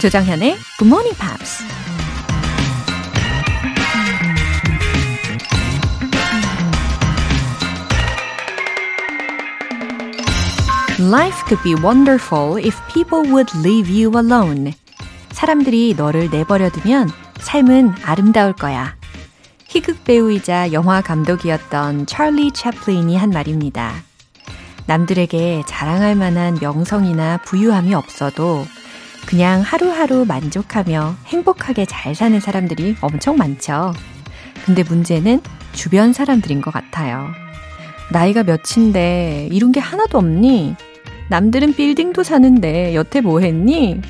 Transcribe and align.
조정현의 0.00 0.56
Good 0.78 0.86
Morning 0.86 1.14
Pops. 1.18 1.62
Life 10.98 11.44
could 11.46 11.62
be 11.62 11.74
wonderful 11.74 12.56
if 12.56 12.80
people 12.90 13.30
would 13.30 13.52
leave 13.58 13.90
you 13.90 14.10
alone. 14.16 14.72
사람들이 15.32 15.94
너를 15.98 16.30
내버려두면 16.30 17.10
삶은 17.40 17.96
아름다울 18.02 18.54
거야. 18.54 18.96
희극 19.68 20.04
배우이자 20.04 20.72
영화 20.72 21.02
감독이었던 21.02 22.06
찰리 22.06 22.52
채플린이 22.52 23.18
한 23.18 23.28
말입니다. 23.28 23.92
남들에게 24.86 25.64
자랑할 25.66 26.14
만한 26.16 26.56
명성이나 26.58 27.42
부유함이 27.44 27.94
없어도 27.94 28.64
그냥 29.30 29.60
하루하루 29.60 30.24
만족하며 30.26 31.14
행복하게 31.26 31.84
잘 31.84 32.16
사는 32.16 32.40
사람들이 32.40 32.96
엄청 33.00 33.36
많죠. 33.36 33.94
근데 34.66 34.82
문제는 34.82 35.40
주변 35.70 36.12
사람들인 36.12 36.60
것 36.60 36.74
같아요. 36.74 37.28
나이가 38.10 38.42
몇인데 38.42 39.48
이룬 39.52 39.70
게 39.70 39.78
하나도 39.78 40.18
없니? 40.18 40.74
남들은 41.28 41.74
빌딩도 41.74 42.24
사는데 42.24 42.96
여태 42.96 43.20
뭐 43.20 43.38
했니? 43.38 44.00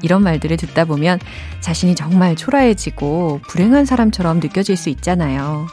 이런 0.00 0.22
말들을 0.22 0.56
듣다 0.56 0.86
보면 0.86 1.18
자신이 1.60 1.94
정말 1.94 2.34
초라해지고 2.34 3.42
불행한 3.46 3.84
사람처럼 3.84 4.40
느껴질 4.40 4.78
수 4.78 4.88
있잖아요. 4.88 5.66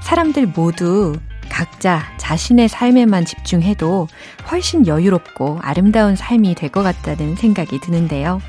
사람들 0.00 0.46
모두 0.46 1.12
각자 1.60 2.00
자신의 2.16 2.70
삶에만 2.70 3.26
집중해도 3.26 4.08
훨씬 4.50 4.86
여유롭고 4.86 5.58
아름다운 5.60 6.16
삶이 6.16 6.54
될 6.54 6.70
것 6.70 6.82
같다는 6.82 7.36
생각이 7.36 7.80
드는데요. 7.80 8.40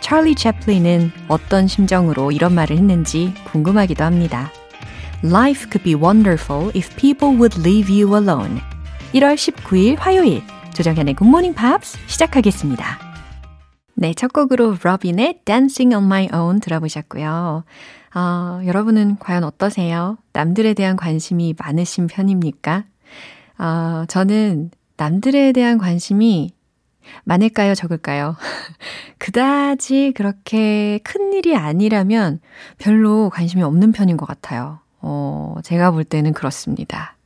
찰리 0.00 0.34
채플린은 0.34 1.12
어떤 1.28 1.68
심정으로 1.68 2.32
이런 2.32 2.54
말을 2.54 2.76
했는지 2.76 3.32
궁금하기도 3.44 4.02
합니다. 4.02 4.50
Life 5.22 5.70
could 5.70 5.84
be 5.84 5.94
wonderful 5.94 6.72
if 6.74 6.96
people 6.96 7.38
would 7.38 7.60
leave 7.60 7.94
you 7.94 8.16
alone. 8.16 8.60
1월 9.12 9.36
19일 9.36 9.96
화요일 9.96 10.42
조정현의 10.74 11.14
Good 11.14 11.28
Morning 11.28 11.56
Pops 11.56 11.96
시작하겠습니다. 12.08 13.07
네, 14.00 14.14
첫 14.14 14.32
곡으로 14.32 14.76
로빈의 14.80 15.40
Dancing 15.44 15.92
on 15.92 16.04
My 16.04 16.28
Own 16.32 16.60
들어보셨고요. 16.60 17.64
어, 18.14 18.60
여러분은 18.64 19.18
과연 19.18 19.42
어떠세요? 19.42 20.16
남들에 20.32 20.72
대한 20.74 20.94
관심이 20.94 21.56
많으신 21.58 22.06
편입니까? 22.06 22.84
어, 23.58 24.04
저는 24.06 24.70
남들에 24.96 25.50
대한 25.50 25.78
관심이 25.78 26.52
많을까요, 27.24 27.74
적을까요? 27.74 28.36
그다지 29.18 30.12
그렇게 30.14 31.00
큰 31.02 31.32
일이 31.32 31.56
아니라면 31.56 32.38
별로 32.78 33.30
관심이 33.30 33.64
없는 33.64 33.90
편인 33.90 34.16
것 34.16 34.26
같아요. 34.26 34.78
어, 35.00 35.56
제가 35.64 35.90
볼 35.90 36.04
때는 36.04 36.34
그렇습니다. 36.34 37.16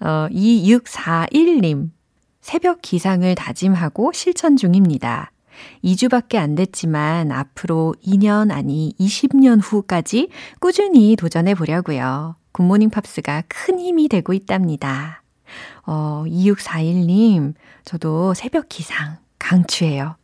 어, 0.00 0.28
2641님, 0.30 1.88
새벽 2.42 2.82
기상을 2.82 3.34
다짐하고 3.34 4.12
실천 4.12 4.58
중입니다. 4.58 5.30
2주밖에 5.84 6.36
안 6.36 6.54
됐지만 6.54 7.32
앞으로 7.32 7.94
2년 8.04 8.50
아니 8.50 8.94
20년 8.98 9.60
후까지 9.62 10.28
꾸준히 10.60 11.16
도전해 11.16 11.54
보려고요. 11.54 12.36
굿모닝 12.52 12.90
팝스가 12.90 13.42
큰 13.48 13.80
힘이 13.80 14.08
되고 14.08 14.32
있답니다. 14.32 15.22
어, 15.86 16.24
2641님, 16.26 17.54
저도 17.84 18.34
새벽 18.34 18.68
기상 18.68 19.18
강추해요. 19.38 20.16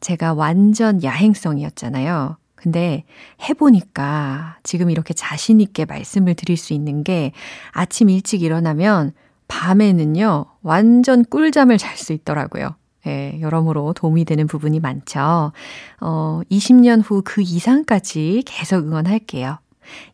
제가 0.00 0.34
완전 0.34 1.02
야행성이었잖아요. 1.02 2.36
근데 2.54 3.04
해보니까 3.48 4.58
지금 4.62 4.90
이렇게 4.90 5.14
자신있게 5.14 5.86
말씀을 5.86 6.34
드릴 6.34 6.56
수 6.56 6.74
있는 6.74 7.04
게 7.04 7.32
아침 7.70 8.10
일찍 8.10 8.42
일어나면 8.42 9.12
밤에는요, 9.48 10.46
완전 10.62 11.24
꿀잠을 11.24 11.78
잘 11.78 11.96
수 11.96 12.12
있더라고요. 12.12 12.76
예, 13.06 13.38
여러모로 13.40 13.92
도움이 13.94 14.24
되는 14.26 14.46
부분이 14.46 14.80
많죠. 14.80 15.52
어, 16.00 16.40
20년 16.50 17.02
후 17.04 17.22
그 17.24 17.40
이상까지 17.42 18.42
계속 18.46 18.86
응원할게요. 18.86 19.58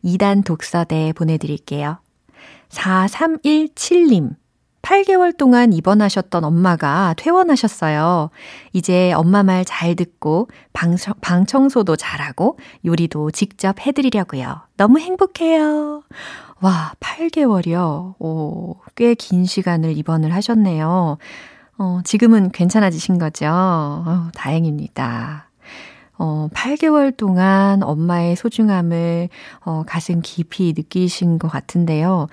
2단 0.03 0.43
독서대 0.45 1.13
보내드릴게요. 1.13 1.97
4317님. 2.69 4.35
8개월 4.81 5.35
동안 5.37 5.73
입원하셨던 5.73 6.45
엄마가 6.45 7.13
퇴원하셨어요. 7.17 8.29
이제 8.71 9.11
엄마 9.13 9.43
말 9.43 9.65
잘 9.65 9.95
듣고 9.95 10.47
방, 10.71 10.95
방 11.19 11.45
청소도 11.45 11.97
잘하고 11.97 12.57
요리도 12.85 13.31
직접 13.31 13.85
해드리려고요. 13.85 14.61
너무 14.77 14.99
행복해요. 14.99 16.03
와, 16.61 16.93
8개월이요. 17.01 18.15
오, 18.19 18.75
꽤 18.95 19.13
긴 19.15 19.43
시간을 19.45 19.97
입원을 19.97 20.33
하셨네요. 20.33 21.17
어, 21.77 21.99
지금은 22.03 22.51
괜찮아지신 22.51 23.19
거죠? 23.19 23.45
어, 23.47 24.29
다행입니다. 24.35 25.49
어, 26.17 26.49
8개월 26.53 27.15
동안 27.15 27.83
엄마의 27.83 28.35
소중함을 28.35 29.29
어, 29.61 29.83
가슴 29.85 30.21
깊이 30.23 30.73
느끼신 30.75 31.37
것 31.37 31.47
같은데요. 31.49 32.27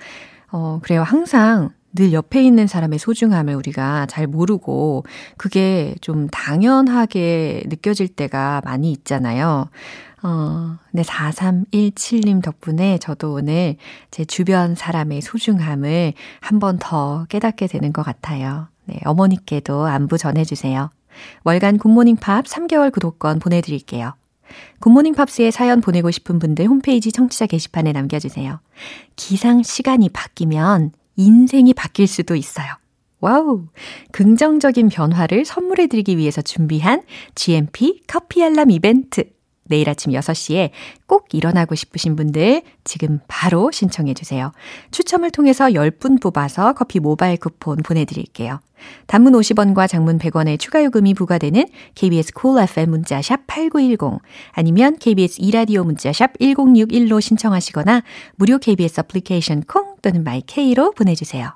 어, 0.51 0.79
그래요. 0.81 1.03
항상 1.03 1.69
늘 1.93 2.11
옆에 2.11 2.43
있는 2.43 2.67
사람의 2.67 2.99
소중함을 2.99 3.53
우리가 3.55 4.07
잘 4.07 4.27
모르고 4.27 5.05
그게 5.37 5.95
좀 6.01 6.27
당연하게 6.29 7.63
느껴질 7.67 8.09
때가 8.09 8.61
많이 8.65 8.91
있잖아요. 8.91 9.69
어, 10.23 10.77
네, 10.91 11.03
4317님 11.03 12.41
덕분에 12.43 12.97
저도 12.97 13.33
오늘 13.33 13.75
제 14.11 14.25
주변 14.25 14.73
사람의 14.75 15.21
소중함을 15.21 16.13
한 16.41 16.59
번 16.59 16.79
더 16.79 17.25
깨닫게 17.29 17.67
되는 17.67 17.93
것 17.93 18.01
같아요. 18.03 18.67
네, 18.85 18.99
어머니께도 19.05 19.85
안부 19.85 20.17
전해주세요. 20.17 20.89
월간 21.43 21.77
굿모닝 21.77 22.17
팝 22.17 22.45
3개월 22.45 22.91
구독권 22.91 23.39
보내드릴게요. 23.39 24.13
굿모닝 24.79 25.15
팝스에 25.15 25.51
사연 25.51 25.81
보내고 25.81 26.11
싶은 26.11 26.39
분들 26.39 26.67
홈페이지 26.67 27.11
청취자 27.11 27.47
게시판에 27.47 27.91
남겨주세요. 27.91 28.59
기상 29.15 29.63
시간이 29.63 30.09
바뀌면 30.09 30.91
인생이 31.15 31.73
바뀔 31.73 32.07
수도 32.07 32.35
있어요. 32.35 32.67
Wow! 33.19 33.65
긍정적인 34.11 34.89
변화를 34.89 35.45
선물해드리기 35.45 36.17
위해서 36.17 36.41
준비한 36.41 37.01
GMP 37.33 38.01
커피 38.07 38.43
알람 38.43 38.69
이벤트. 38.69 39.34
내일 39.67 39.89
아침 39.89 40.11
6시에 40.11 40.69
꼭 41.07 41.33
일어나고 41.33 41.75
싶으신 41.75 42.15
분들 42.15 42.61
지금 42.83 43.19
바로 43.27 43.71
신청해 43.71 44.13
주세요. 44.13 44.51
추첨을 44.91 45.31
통해서 45.31 45.65
10분 45.65 46.21
뽑아서 46.21 46.73
커피 46.73 46.99
모바일 46.99 47.37
쿠폰 47.37 47.77
보내드릴게요. 47.77 48.59
단문 49.07 49.33
50원과 49.33 49.87
장문 49.87 50.19
100원의 50.19 50.59
추가 50.59 50.83
요금이 50.83 51.13
부과되는 51.13 51.65
KBS 51.95 52.33
cool 52.33 52.63
FM 52.63 52.89
문자샵 52.91 53.47
8910 53.47 54.21
아니면 54.51 54.97
KBS 54.97 55.37
이라디오 55.39 55.83
문자샵 55.83 56.37
1061로 56.39 57.19
신청하시거나 57.21 58.03
무료 58.35 58.57
KBS 58.57 59.01
애플리케이션 59.01 59.63
콩 59.63 59.95
또는 60.01 60.23
마이케이로 60.23 60.91
보내주세요. 60.91 61.55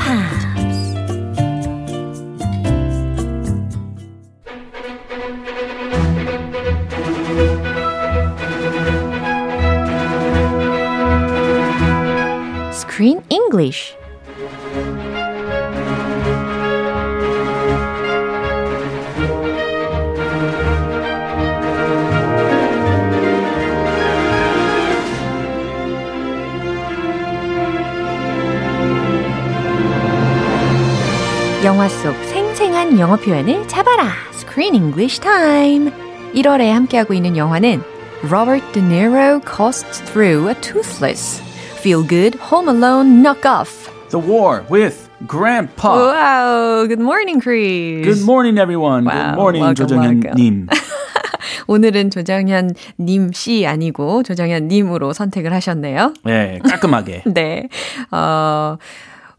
Screen 13.01 13.23
English 13.29 13.95
영화 31.63 31.89
속 31.89 32.13
생생한 32.25 32.99
영어 32.99 33.15
표현을 33.15 33.67
잡아라. 33.67 34.11
Screen 34.35 34.75
English 34.75 35.19
Time. 35.21 35.91
1월에 36.35 36.69
함께하고 36.69 37.15
있는 37.15 37.35
영화는 37.35 37.81
Robert 38.25 38.63
De 38.73 38.83
Niro 38.83 39.41
costs 39.43 40.03
through 40.03 40.49
a 40.49 40.61
toothless. 40.61 41.50
Feel 41.82 42.02
good, 42.02 42.34
home 42.36 42.68
alone, 42.68 43.22
knock 43.22 43.44
off. 43.46 43.90
The 44.10 44.18
War 44.18 44.64
with 44.68 45.08
Grandpa. 45.26 45.96
Wow, 45.96 46.86
good 46.86 47.00
morning, 47.00 47.40
Chris. 47.40 48.04
Good 48.04 48.22
morning, 48.24 48.58
everyone. 48.58 49.04
Wow, 49.04 49.12
good 49.12 49.36
morning, 49.36 49.62
welcome, 49.62 49.86
조정현님. 49.86 50.68
오늘은 51.68 52.10
조정현 52.10 52.74
님 53.00 53.32
씨 53.32 53.66
아니고 53.66 54.22
조정현 54.22 54.68
님으로 54.68 55.12
선택을 55.12 55.52
하셨네요. 55.54 56.14
네, 56.24 56.58
깔끔하게. 56.62 57.22
네. 57.26 57.68
Uh, 58.12 58.76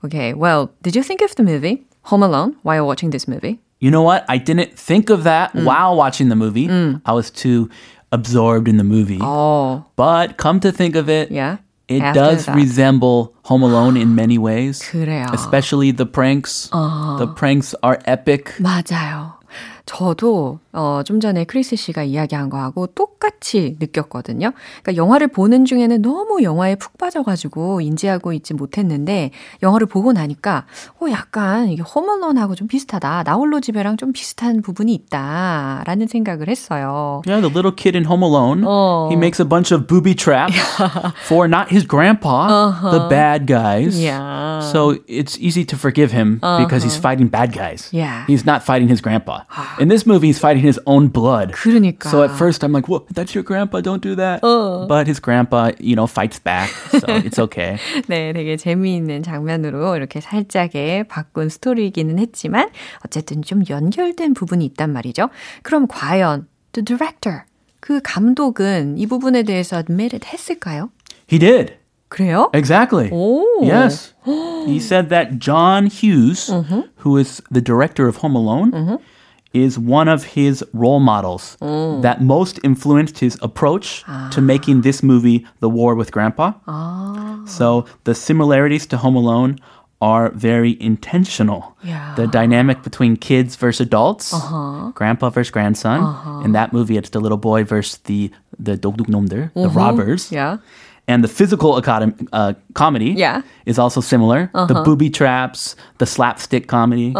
okay, 0.04 0.34
well, 0.34 0.70
did 0.82 0.96
you 0.96 1.04
think 1.04 1.22
of 1.22 1.36
the 1.36 1.44
movie 1.44 1.86
Home 2.12 2.24
Alone 2.24 2.56
while 2.64 2.86
watching 2.86 3.12
this 3.12 3.28
movie? 3.28 3.60
You 3.80 3.92
know 3.92 4.02
what? 4.02 4.26
I 4.28 4.38
didn't 4.40 4.74
think 4.74 5.10
of 5.10 5.24
that 5.24 5.54
Mm. 5.54 5.64
while 5.66 5.96
watching 5.96 6.30
the 6.30 6.36
movie. 6.36 6.68
I 7.06 7.14
was 7.14 7.30
too 7.30 7.70
absorbed 8.12 8.68
in 8.68 8.78
the 8.78 8.84
movie. 8.84 9.20
Oh, 9.22 9.86
But 9.96 10.38
come 10.38 10.60
to 10.62 10.72
think 10.72 10.96
of 10.96 11.08
it, 11.10 11.30
yeah. 11.32 11.58
it 11.92 12.02
After 12.02 12.20
does 12.20 12.46
that. 12.48 12.56
resemble 12.56 13.34
Home 13.46 13.64
Alone 13.64 13.96
in 13.98 14.14
many 14.16 14.38
ways. 14.38 14.82
그래요. 14.84 15.28
Especially 15.34 15.92
the 15.92 16.06
pranks. 16.06 16.68
The 16.72 17.28
pranks 17.36 17.74
are 17.82 18.00
epic. 18.06 18.54
맞아요. 18.60 19.34
저도 19.93 20.59
어, 20.73 21.03
좀 21.05 21.21
전에 21.21 21.45
크리스 21.45 21.77
씨가 21.77 22.03
이야기한 22.03 22.49
거하고 22.49 22.87
똑같이 22.87 23.77
느꼈거든요. 23.79 24.53
그러니까 24.83 24.97
영화를 24.97 25.29
보는 25.29 25.67
중에는 25.67 26.01
너무 26.01 26.43
영화에 26.43 26.77
푹 26.77 26.97
빠져가지고 26.97 27.83
인지하고 27.83 28.33
있지 28.33 28.55
못했는데 28.55 29.33
영화를 29.63 29.87
보고 29.87 30.15
나니까 30.15 30.65
어 30.99 31.11
약간 31.11 31.69
이게 31.69 31.83
홈얼론하고 31.83 32.55
좀 32.55 32.69
비슷하다. 32.69 33.25
나 33.25 33.35
홀로 33.35 33.61
집에랑 33.61 33.99
좀 33.99 34.13
비슷한 34.13 34.63
부분이 34.63 34.95
있다라는 34.95 36.07
생각을 36.07 36.49
했어요. 36.49 37.21
Yeah, 37.27 37.43
the 37.43 37.53
little 37.53 37.73
kid 37.77 37.95
in 37.95 38.07
Home 38.07 38.23
Alone. 38.25 38.65
Oh. 38.65 39.11
He 39.11 39.17
makes 39.17 39.41
a 39.41 39.47
bunch 39.47 39.75
of 39.75 39.87
booby 39.87 40.15
traps 40.15 40.57
for 41.29 41.47
not 41.47 41.69
his 41.71 41.87
grandpa, 41.87 42.73
the 42.91 43.09
bad 43.11 43.47
guys. 43.47 43.95
Uh-huh. 43.95 44.09
Yeah. 44.09 44.61
So 44.73 44.97
it's 45.07 45.37
easy 45.39 45.67
to 45.67 45.77
forgive 45.77 46.13
him 46.13 46.41
because 46.41 46.83
he's 46.83 46.97
fighting 46.97 47.29
bad 47.29 47.53
guys. 47.53 47.93
Yeah. 47.93 48.25
He's 48.27 48.47
not 48.47 48.65
fighting 48.65 48.89
his 48.89 49.03
grandpa. 49.03 49.45
In 49.82 49.90
this 49.90 50.06
movie, 50.06 50.28
he's 50.28 50.40
fighting 50.40 50.62
his 50.64 50.80
own 50.86 51.08
blood. 51.08 51.54
그러니까. 51.54 52.10
So 52.10 52.24
at 52.24 52.32
first, 52.32 52.64
I'm 52.64 52.72
like, 52.74 52.88
"Whoa, 52.88 53.06
that's 53.14 53.34
your 53.34 53.44
grandpa! 53.44 53.82
Don't 53.82 54.02
do 54.02 54.16
that." 54.16 54.42
But 54.42 55.08
his 55.08 55.20
grandpa, 55.20 55.72
you 55.80 55.96
know, 55.96 56.08
fights 56.08 56.40
back, 56.40 56.70
so 56.92 57.08
it's 57.22 57.40
okay. 57.40 57.78
네, 58.08 58.34
되게 58.34 58.58
재미있는 58.58 59.24
장면으로 59.24 59.96
이렇게 59.96 60.22
살짝의 60.22 61.08
바꾼 61.08 61.50
스토리이기는 61.50 62.20
했지만 62.20 62.70
어쨌든 63.06 63.42
좀 63.42 63.64
연결된 63.70 64.34
부분이 64.34 64.66
있단 64.66 64.92
말이죠. 64.92 65.30
그럼 65.64 65.88
과연 65.88 66.48
the 66.74 66.86
director, 66.86 67.44
그 67.80 68.00
감독은 68.04 68.98
이 68.98 69.06
부분에 69.08 69.44
대해서 69.44 69.78
admitted 69.78 70.28
했을까요? 70.28 70.90
He 71.32 71.40
did 71.40 71.74
그래요? 72.10 72.50
exactly. 72.54 73.10
오. 73.12 73.44
Yes, 73.64 74.14
he 74.66 74.78
said 74.80 75.10
that 75.10 75.40
John 75.40 75.88
Hughes, 75.88 76.50
who 77.04 77.18
is 77.18 77.42
the 77.52 77.62
director 77.62 78.08
of 78.08 78.18
Home 78.24 78.36
Alone. 78.36 79.00
Is 79.53 79.79
one 79.79 80.09
of 80.09 80.25
his 80.25 80.65
role 80.73 81.01
models 81.01 81.59
mm. 81.61 82.01
that 82.01 82.23
most 82.23 82.59
influenced 82.65 83.19
his 83.19 83.39
approach 83.43 84.03
to 84.05 84.07
ah. 84.09 84.41
making 84.41 84.81
this 84.81 85.03
movie, 85.03 85.47
The 85.61 85.69
War 85.69 85.95
with 85.95 86.11
Grandpa. 86.11 86.55
Ah. 86.67 87.43
So 87.47 87.85
the 88.05 88.15
similarities 88.15 88.87
to 88.87 88.97
Home 88.97 89.17
Alone 89.17 89.59
are 90.03 90.31
very 90.31 90.77
intentional. 90.83 91.77
Yeah. 91.85 92.15
The 92.17 92.27
dynamic 92.27 92.83
between 92.83 93.17
kids 93.17 93.55
versus 93.55 93.87
adults, 93.87 94.35
uh-huh. 94.35 94.91
grandpa 94.95 95.31
versus 95.31 95.53
grandson. 95.53 96.01
Uh-huh. 96.01 96.41
In 96.45 96.53
that 96.53 96.73
movie, 96.73 96.97
it's 96.97 97.11
the 97.11 97.21
little 97.21 97.39
boy 97.39 97.63
versus 97.65 97.99
the 97.99 98.31
the 98.59 98.77
dokduknomder, 98.77 99.55
the 99.55 99.61
mm-hmm. 99.61 99.79
robbers. 99.79 100.33
Yeah. 100.33 100.59
And 101.09 101.23
the 101.25 101.29
physical 101.29 101.81
academ- 101.81 102.29
uh, 102.33 102.55
comedy 102.75 103.15
Yeah. 103.17 103.43
is 103.67 103.79
also 103.79 104.01
similar. 104.01 104.51
The 104.53 104.59
uh-huh. 104.59 104.85
booby 104.85 105.11
traps, 105.11 105.77
the 105.99 106.07
slapstick 106.07 106.67
comedy, 106.67 107.13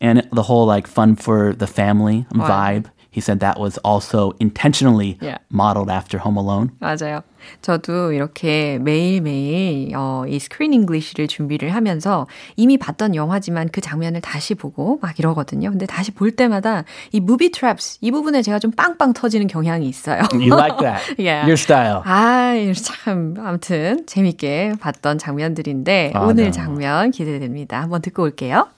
and 0.00 0.22
the 0.32 0.42
whole 0.48 0.66
like 0.66 0.88
fun 0.88 1.16
for 1.16 1.52
the 1.56 1.66
family 1.66 2.26
vibe. 2.32 2.86
He 3.10 3.20
said 3.22 3.40
that 3.40 3.58
was 3.58 3.78
also 3.82 4.32
intentionally 4.38 5.18
Yeah. 5.20 5.38
modeled 5.50 5.90
after 5.90 6.18
Home 6.20 6.36
Alone. 6.38 6.70
맞아요. 6.78 7.22
저도 7.62 8.12
이렇게 8.12 8.78
매일매일 8.80 9.92
어, 9.96 10.24
이 10.28 10.38
screen 10.38 10.72
English를 10.74 11.26
준비를 11.26 11.70
하면서 11.74 12.26
이미 12.56 12.76
봤던 12.76 13.14
영화지만 13.14 13.70
그 13.72 13.80
장면을 13.80 14.20
다시 14.20 14.54
보고 14.54 14.98
막 15.00 15.18
이러거든요. 15.18 15.70
근데 15.70 15.86
다시 15.86 16.10
볼 16.12 16.30
때마다 16.32 16.84
이 17.10 17.18
movie 17.20 17.50
tracks 17.50 17.98
이 18.02 18.10
부분에 18.10 18.42
제가 18.42 18.58
좀 18.58 18.70
빵빵 18.72 19.14
터지는 19.14 19.46
경향이 19.46 19.88
있어요. 19.88 20.22
You 20.34 20.54
like 20.54 20.76
that? 20.78 21.02
Yeah. 21.18 21.42
Your 21.48 21.54
style. 21.56 22.02
아, 22.04 22.52
참 22.74 23.34
아무튼 23.38 24.04
재밌게 24.06 24.74
봤던 24.80 25.18
장면들인데 25.18 26.12
아, 26.14 26.20
오늘 26.20 26.44
네. 26.44 26.50
장면 26.50 27.10
기대됩니다. 27.10 27.80
한번 27.80 28.02
듣고 28.02 28.22
올게요. 28.24 28.68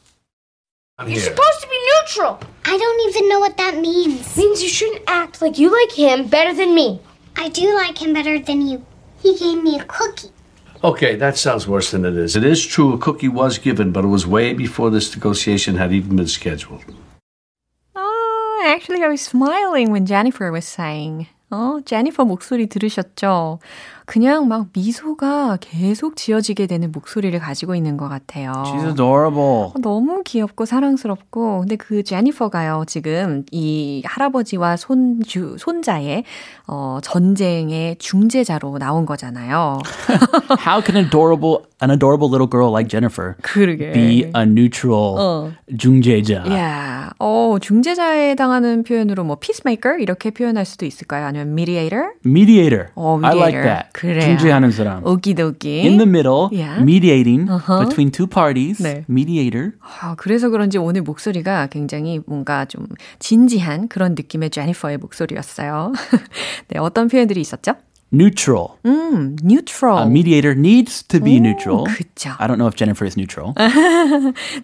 You're 1.05 1.19
supposed 1.19 1.61
to 1.61 1.67
be 1.67 1.79
neutral. 1.91 2.39
I 2.63 2.77
don't 2.77 3.09
even 3.09 3.27
know 3.27 3.39
what 3.39 3.57
that 3.57 3.77
means. 3.79 4.37
Means 4.37 4.63
you 4.63 4.69
shouldn't 4.69 5.03
act 5.07 5.41
like 5.41 5.59
you 5.59 5.69
like 5.69 5.91
him 5.91 6.27
better 6.27 6.53
than 6.53 6.73
me. 6.73 7.01
I 7.35 7.49
do 7.49 7.75
like 7.75 8.01
him 8.01 8.13
better 8.13 8.39
than 8.39 8.65
you. 8.65 8.85
He 9.21 9.37
gave 9.37 9.61
me 9.61 9.77
a 9.77 9.83
cookie. 9.83 10.29
Okay, 10.83 11.15
that 11.15 11.37
sounds 11.37 11.67
worse 11.67 11.91
than 11.91 12.05
it 12.05 12.15
is. 12.15 12.35
It 12.35 12.45
is 12.45 12.65
true 12.65 12.93
a 12.93 12.97
cookie 12.97 13.27
was 13.27 13.57
given, 13.57 13.91
but 13.91 14.05
it 14.05 14.07
was 14.07 14.25
way 14.25 14.53
before 14.53 14.89
this 14.89 15.13
negotiation 15.13 15.75
had 15.75 15.91
even 15.91 16.15
been 16.15 16.27
scheduled. 16.27 16.85
Oh, 17.95 18.63
actually 18.65 19.03
I 19.03 19.07
was 19.09 19.21
smiling 19.21 19.91
when 19.91 20.05
Jennifer 20.05 20.51
was 20.51 20.65
saying. 20.65 21.27
어, 21.51 21.79
제니퍼 21.85 22.25
목소리 22.25 22.67
들으셨죠? 22.67 23.59
그냥 24.10 24.48
막 24.48 24.66
미소가 24.72 25.58
계속 25.60 26.16
지어지게 26.16 26.66
되는 26.66 26.90
목소리를 26.90 27.38
가지고 27.38 27.76
있는 27.76 27.96
것 27.96 28.08
같아요. 28.08 28.50
She's 28.66 28.88
adorable. 28.88 29.70
너무 29.80 30.22
귀엽고 30.24 30.64
사랑스럽고 30.64 31.60
근데 31.60 31.76
그 31.76 32.02
제니퍼가요 32.02 32.82
지금 32.88 33.44
이 33.52 34.02
할아버지와 34.04 34.76
손 34.76 35.20
주 35.24 35.54
손자의 35.60 36.24
어 36.66 36.98
전쟁의 37.02 37.96
중재자로 37.98 38.78
나온 38.78 39.06
거잖아요. 39.06 39.78
How 40.66 40.82
can 40.84 40.96
adorable 41.04 41.58
an 41.82 41.90
adorable 41.90 42.28
little 42.28 42.48
girl 42.50 42.70
like 42.72 42.88
Jennifer 42.88 43.36
그러게. 43.42 43.92
be 43.92 44.24
a 44.36 44.42
neutral 44.42 45.14
어. 45.18 45.52
중재자? 45.78 46.44
야, 46.52 47.10
어 47.18 47.58
중재자에 47.60 48.30
해당하는 48.30 48.82
표현으로 48.82 49.22
뭐 49.24 49.36
peacemaker 49.36 50.00
이렇게 50.00 50.30
표현할 50.30 50.64
수도 50.64 50.84
있을까요? 50.84 51.26
아니면 51.26 51.48
mediator? 51.52 52.10
Mediator. 52.24 52.88
어, 52.96 53.20
I 53.22 53.36
like 53.36 53.54
mediator. 53.54 53.62
that. 53.62 53.92
그래요. 54.00 54.20
중재하는 54.22 54.70
사람. 54.70 55.04
오기도기. 55.04 55.82
In 55.82 55.98
the 55.98 56.08
middle, 56.08 56.48
Yeah. 56.50 56.80
mediating 56.80 57.46
between 57.86 58.10
two 58.10 58.26
parties. 58.26 58.82
네. 58.82 59.04
Mediator. 59.10 59.72
아, 60.00 60.14
그래서 60.16 60.48
그런지 60.48 60.78
오늘 60.78 61.02
목소리가 61.02 61.66
굉장히 61.66 62.18
뭔가 62.26 62.64
좀 62.64 62.86
진지한 63.18 63.88
그런 63.88 64.14
느낌의 64.14 64.48
제니퍼의 64.50 64.96
목소리였어요. 64.98 65.92
네, 66.68 66.78
어떤 66.78 67.08
표현들이 67.08 67.42
있었죠? 67.42 67.74
Neutral. 68.12 68.68
음, 68.86 69.36
neutral. 69.44 70.02
A 70.02 70.06
mediator 70.08 70.58
needs 70.58 71.04
to 71.04 71.20
be 71.20 71.36
neutral. 71.36 71.84
그쵸. 71.84 72.30
I 72.38 72.48
don't 72.48 72.56
know 72.56 72.66
if 72.66 72.74
Jennifer 72.74 73.06
is 73.06 73.16
neutral. 73.16 73.54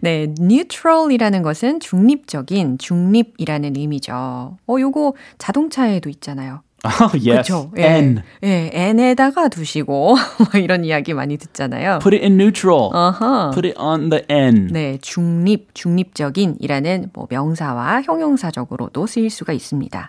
네, 0.01 0.35
neutral이라는 0.41 1.43
것은 1.43 1.79
중립적인, 1.79 2.79
중립이라는 2.79 3.77
의미죠. 3.77 4.57
어, 4.67 4.77
요거 4.81 5.15
자동차에도 5.39 6.09
있잖아요. 6.09 6.63
Oh, 7.01 7.17
yes. 7.17 7.51
그쵸? 7.51 7.71
N. 7.77 8.23
예, 8.43 8.71
N에다가 8.73 9.49
두시고, 9.49 10.17
뭐 10.17 10.61
이런 10.61 10.85
이야기 10.85 11.15
많이 11.15 11.37
듣잖아요. 11.37 11.99
Put 12.01 12.17
it 12.17 12.25
in 12.25 12.41
neutral. 12.41 12.91
어허. 12.93 13.51
Put 13.53 13.67
it 13.67 13.79
on 13.79 14.11
the 14.11 14.25
N. 14.29 14.69
네, 14.73 14.99
중립, 15.01 15.75
중립적인이라는 15.75 17.11
뭐 17.13 17.27
명사와 17.31 18.03
형용사적으로도 18.03 19.07
쓰일 19.07 19.31
수가 19.31 19.53
있습니다. 19.53 20.09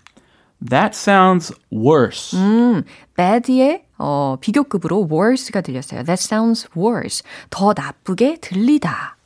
That 0.70 0.96
sounds 0.98 1.54
worse. 1.72 2.38
음, 2.40 2.84
bad의 3.16 3.84
어, 4.00 4.38
비교급으로 4.42 5.08
worse가 5.12 5.62
들렸어요. 5.62 6.04
That 6.04 6.22
sounds 6.24 6.68
worse. 6.76 7.24
더 7.50 7.74
나쁘게 7.76 8.38
들리다. 8.42 9.18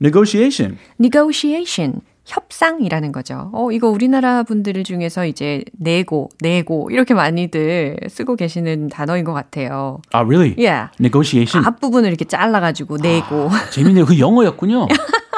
Negotiation. 0.00 0.78
negotiation. 0.98 2.00
협상이라는 2.24 3.12
거죠. 3.12 3.50
어, 3.52 3.70
이거 3.70 3.88
우리나라 3.88 4.42
분들 4.44 4.82
중에서 4.84 5.26
이제 5.26 5.62
내고, 5.72 6.30
내고, 6.40 6.88
이렇게 6.90 7.12
많이들 7.14 7.98
쓰고 8.08 8.36
계시는 8.36 8.88
단어인 8.88 9.24
것 9.24 9.32
같아요. 9.34 10.00
Ah, 10.14 10.26
really? 10.26 10.54
Yeah. 10.56 10.90
Negotiation. 10.98 11.66
앞부분을 11.66 12.08
이렇게 12.08 12.24
잘라가지고 12.24 12.96
내고. 12.98 13.50
재밌네요. 13.72 14.06
그 14.06 14.18
영어였군요. 14.18 14.88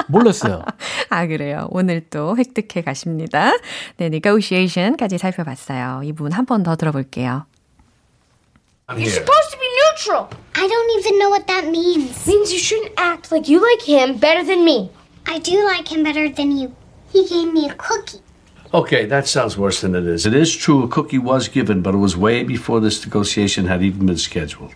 몰랐어요. 0.08 0.62
아, 1.10 1.26
그래요. 1.26 1.66
오늘 1.70 2.02
또 2.08 2.36
획득해 2.36 2.82
가십니다. 2.84 3.50
네, 3.96 4.06
negotiation까지 4.06 5.18
살펴봤어요. 5.18 6.02
이 6.04 6.12
부분 6.12 6.30
한 6.32 6.46
번 6.46 6.62
더 6.62 6.76
들어볼게요. 6.76 7.46
You're 8.88 9.10
supposed 9.10 9.50
to 9.50 9.58
be 9.58 9.66
neutral. 9.82 10.28
I 10.54 10.68
don't 10.68 10.90
even 11.00 11.18
know 11.18 11.28
what 11.30 11.46
that 11.48 11.66
means. 11.66 12.14
Means 12.28 12.52
you 12.54 12.60
shouldn't 12.62 12.92
act 12.96 13.32
like 13.34 13.50
you 13.50 13.58
like 13.60 13.82
him 13.82 14.20
better 14.20 14.46
than 14.46 14.62
me. 14.62 14.90
I 15.26 15.38
do 15.38 15.64
like 15.64 15.88
him 15.88 16.02
better 16.02 16.28
than 16.28 16.56
you. 16.56 16.72
He 17.12 17.26
gave 17.26 17.52
me 17.52 17.68
a 17.68 17.74
cookie. 17.74 18.20
Okay, 18.72 19.06
that 19.06 19.26
sounds 19.26 19.56
worse 19.56 19.80
than 19.80 19.94
it 19.94 20.06
is. 20.06 20.26
It 20.26 20.34
is 20.34 20.54
true 20.54 20.84
a 20.84 20.88
cookie 20.88 21.18
was 21.18 21.48
given, 21.48 21.82
but 21.82 21.94
it 21.94 21.98
was 21.98 22.16
way 22.16 22.44
before 22.44 22.80
this 22.80 23.04
negotiation 23.04 23.66
had 23.66 23.82
even 23.82 24.06
been 24.06 24.18
scheduled. 24.18 24.74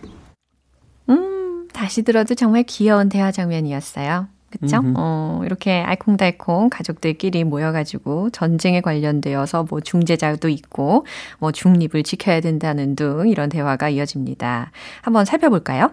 다시 1.81 2.03
들어도 2.03 2.35
정말 2.35 2.63
귀여운 2.63 3.09
대화 3.09 3.31
장면이었어요. 3.31 4.27
그쵸? 4.51 4.81
어, 4.95 5.41
이렇게 5.45 5.71
알콩달콩 5.81 6.69
가족들끼리 6.69 7.43
모여가지고 7.43 8.29
전쟁에 8.29 8.81
관련되어서 8.81 9.65
뭐 9.69 9.79
중재자도 9.79 10.49
있고 10.49 11.05
뭐 11.39 11.51
중립을 11.51 12.03
지켜야 12.03 12.41
된다는 12.41 12.95
등 12.95 13.27
이런 13.27 13.49
대화가 13.49 13.89
이어집니다. 13.89 14.71
한번 15.01 15.25
살펴볼까요? 15.25 15.91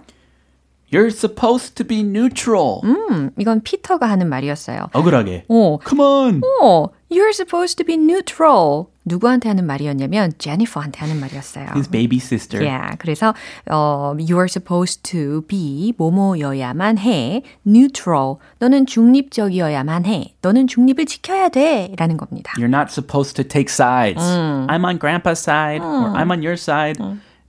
You're 0.91 1.11
supposed 1.11 1.75
to 1.77 1.87
be 1.87 2.01
neutral. 2.01 2.81
음, 2.85 3.31
이건 3.39 3.61
피터가 3.61 4.09
하는 4.09 4.29
말이었어요. 4.29 4.89
억울하게. 4.95 5.45
어, 5.49 5.79
Come 5.87 6.01
on. 6.03 6.41
어, 6.63 6.87
you're 7.11 7.29
supposed 7.33 7.77
to 7.77 7.85
be 7.85 7.95
neutral. 7.97 8.87
누구한테 9.05 9.49
하는 9.49 9.67
말이었냐면 9.67 10.33
제니퍼한테 10.39 11.01
하는 11.01 11.21
말이었어요. 11.21 11.67
His 11.75 11.91
baby 11.91 12.17
sister. 12.19 12.63
Yeah, 12.65 12.97
그래서 12.99 13.35
어, 13.71 14.15
you 14.19 14.37
are 14.37 14.47
supposed 14.49 15.03
to 15.11 15.43
be 15.43 15.93
뭐뭐여야만 15.99 16.99
해. 16.99 17.43
neutral. 17.67 18.37
너는 18.59 18.87
중립적이어야만 18.87 20.07
해. 20.07 20.35
너는 20.41 20.67
중립을 20.69 21.05
지켜야 21.07 21.49
돼. 21.51 21.93
라는 21.99 22.17
겁니다. 22.17 22.53
You're 22.57 22.73
not 22.75 22.91
supposed 22.91 23.35
to 23.37 23.45
take 23.45 23.69
sides. 23.71 24.23
I'm 24.23 24.85
on 24.87 24.99
grandpa's 24.99 25.41
side 25.41 25.83
or 25.83 26.13
I'm 26.17 26.31
on 26.31 26.41
your 26.43 26.57
side. 26.57 26.97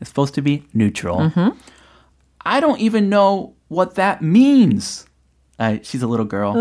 It's 0.02 0.10
supposed 0.10 0.34
to 0.36 0.42
be 0.42 0.64
neutral. 0.76 1.32
I 2.46 2.60
don't 2.60 2.80
even 2.80 3.10
know 3.10 3.54
what 3.70 3.96
that 3.96 4.22
means. 4.22 5.06
Uh, 5.60 5.78
she's 5.84 6.02
a 6.02 6.08
little 6.08 6.26
girl. 6.26 6.56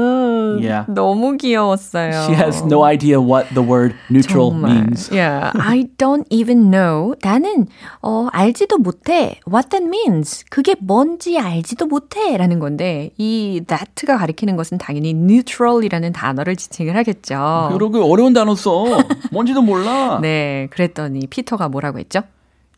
yeah. 0.61 0.85
너무 0.89 1.37
귀여웠어요. 1.39 2.27
She 2.27 2.35
has 2.35 2.65
no 2.65 2.83
idea 2.83 3.21
what 3.21 3.47
the 3.55 3.63
word 3.63 3.95
neutral 4.11 4.51
means. 4.51 5.09
Yeah, 5.13 5.53
I 5.55 5.87
don't 5.99 6.27
even 6.31 6.73
know. 6.73 7.15
나는 7.23 7.69
어, 8.03 8.27
알지도 8.33 8.79
못해. 8.79 9.39
What 9.47 9.69
that 9.71 9.85
means. 9.87 10.45
그게 10.51 10.75
뭔지 10.81 11.39
알지도 11.39 11.87
못해라는 11.87 12.59
건데 12.59 13.11
이 13.19 13.63
that가 13.69 14.19
가리키는 14.19 14.57
것은 14.57 14.79
당연히 14.79 15.11
neutral이라는 15.11 16.13
단어를 16.13 16.57
지칭을 16.57 16.97
하겠죠. 16.97 17.71
그러고 17.73 18.03
어려운 18.03 18.33
단어 18.33 18.57
써. 18.57 18.85
뭔지도 19.31 19.63
몰라. 19.63 20.19
네, 20.21 20.67
그랬더니 20.73 21.29
피터가 21.29 21.69
뭐라고 21.69 22.01
했죠? 22.01 22.23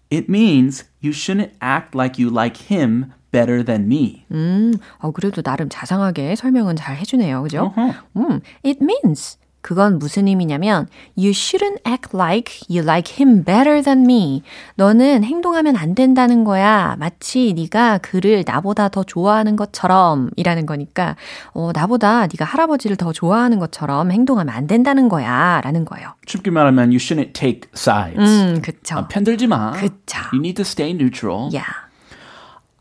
It 0.10 0.30
means 0.30 0.86
you 1.02 1.12
shouldn't 1.12 1.54
act 1.62 1.96
like 1.96 2.22
you 2.22 2.30
like 2.30 2.72
him 2.72 3.12
better 3.32 3.64
than 3.64 3.88
me. 3.88 4.26
음, 4.32 4.74
어, 5.00 5.12
그래도 5.12 5.42
나름 5.42 5.68
자상하게 5.70 6.36
설명은 6.36 6.76
잘 6.76 6.96
해주네요. 6.98 7.42
그죠? 7.44 7.74
음, 8.16 8.42
it 8.64 8.80
means. 8.82 9.38
그건 9.63 9.99
무슨 9.99 10.27
의미냐면 10.27 10.89
you 11.17 11.31
shouldn't 11.31 11.79
act 11.87 12.17
like 12.17 12.61
you 12.69 12.83
like 12.83 13.15
him 13.19 13.45
better 13.45 13.83
than 13.83 14.05
me. 14.05 14.43
너는 14.77 15.25
행동하면 15.25 15.77
안 15.77 15.95
된다는 15.95 16.45
거야. 16.45 16.97
마치 16.99 17.53
네가 17.55 17.99
그를 17.99 18.43
나보다 18.47 18.89
더 18.89 19.03
좋아하는 19.03 19.57
것처럼 19.57 20.31
이라는 20.37 20.67
거니까 20.67 21.17
어, 21.53 21.71
나보다 21.75 22.23
네가 22.23 22.45
할아버지를 22.45 22.97
더 22.97 23.13
좋아하는 23.13 23.59
것처럼 23.59 24.11
행동하면 24.11 24.55
안 24.55 24.67
된다는 24.67 25.09
거야. 25.09 25.61
라는 25.63 25.85
거예요. 25.85 26.15
쉽게 26.27 26.51
말하면 26.51 26.89
you 26.89 26.97
shouldn't 26.97 27.35
take 27.35 27.71
sides. 27.75 28.19
음, 28.19 28.61
그쵸. 28.63 28.97
아, 28.97 29.09
편들지 29.09 29.47
마. 29.47 29.73
그쵸. 29.73 30.19
You 30.33 30.39
need 30.41 30.55
to 30.55 30.63
stay 30.63 30.93
neutral. 30.93 31.51
Yeah. 31.53 31.91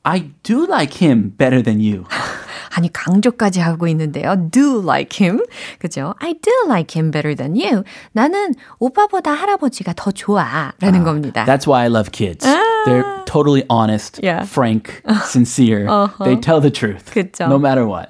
I 0.03 0.31
do 0.43 0.65
like 0.65 1.05
him 1.05 1.33
better 1.37 1.61
than 1.61 1.79
you. 1.79 2.05
아니 2.76 2.92
강조까지 2.92 3.60
하고 3.60 3.86
있는데요. 3.88 4.34
Do 4.50 4.80
like 4.82 5.18
him. 5.24 5.40
그죠? 5.78 6.14
I 6.20 6.34
do 6.34 6.52
like 6.66 6.94
him 6.98 7.10
better 7.10 7.34
than 7.34 7.54
you. 7.54 7.84
나는 8.12 8.54
오빠보다 8.78 9.32
할아버지가 9.32 9.94
더 9.96 10.10
좋아. 10.10 10.72
라는 10.80 11.04
겁니다. 11.04 11.44
That's 11.44 11.66
why 11.66 11.82
I 11.82 11.88
love 11.88 12.10
kids. 12.12 12.46
They're 12.86 13.24
totally 13.24 13.64
honest, 13.70 14.20
Yeah. 14.22 14.44
frank, 14.46 15.02
sincere. 15.24 15.86
They 16.22 16.36
tell 16.40 16.60
the 16.60 16.70
truth, 16.70 17.12
그쵸. 17.12 17.46
no 17.48 17.58
matter 17.58 17.86
what. 17.86 18.08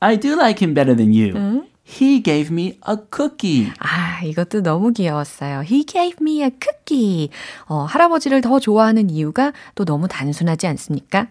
I 0.00 0.16
do 0.16 0.36
like 0.36 0.60
him 0.62 0.74
better 0.74 0.94
than 0.94 1.12
you. 1.12 1.64
He 1.91 2.23
gave 2.23 2.51
me 2.51 2.77
a 2.87 2.95
cookie. 3.13 3.69
아, 3.79 4.21
이것도 4.23 4.61
너무 4.63 4.93
귀여웠어요. 4.93 5.61
He 5.63 5.83
gave 5.85 6.15
me 6.21 6.41
a 6.41 6.49
cookie. 6.61 7.29
어, 7.67 7.83
할아버지를 7.83 8.39
더 8.39 8.59
좋아하는 8.59 9.09
이유가 9.09 9.51
또 9.75 9.83
너무 9.83 10.07
단순하지 10.07 10.67
않습니까? 10.67 11.27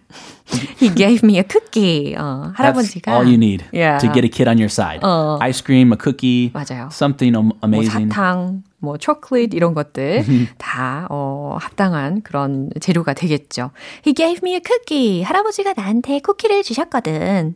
He 0.79 0.93
gave 0.93 1.21
me 1.23 1.37
a 1.37 1.43
cookie. 1.49 2.15
어, 2.15 2.51
That's 2.51 2.57
할아버지가 2.57 3.11
all 3.11 3.25
you 3.25 3.37
need 3.37 3.65
Yeah. 3.73 3.97
to 4.05 4.13
get 4.13 4.23
a 4.23 4.29
kid 4.29 4.47
on 4.47 4.57
your 4.59 4.69
side. 4.69 4.99
어. 5.03 5.39
Ice 5.41 5.63
cream, 5.65 5.91
a 5.93 5.97
cookie, 5.99 6.51
맞아요. 6.53 6.89
something 6.91 7.35
am- 7.35 7.49
뭐 7.49 7.57
amazing. 7.63 8.09
사탕, 8.13 8.61
뭐 8.77 8.97
초콜릿 8.97 9.55
이런 9.55 9.73
것들 9.73 10.25
다 10.59 11.07
어, 11.09 11.57
합당한 11.59 12.21
그런 12.21 12.69
재료가 12.79 13.13
되겠죠. 13.15 13.71
He 14.05 14.13
gave 14.13 14.41
me 14.43 14.53
a 14.53 14.61
cookie. 14.63 15.23
할아버지가 15.23 15.73
나한테 15.75 16.19
쿠키를 16.19 16.61
주셨거든. 16.61 17.55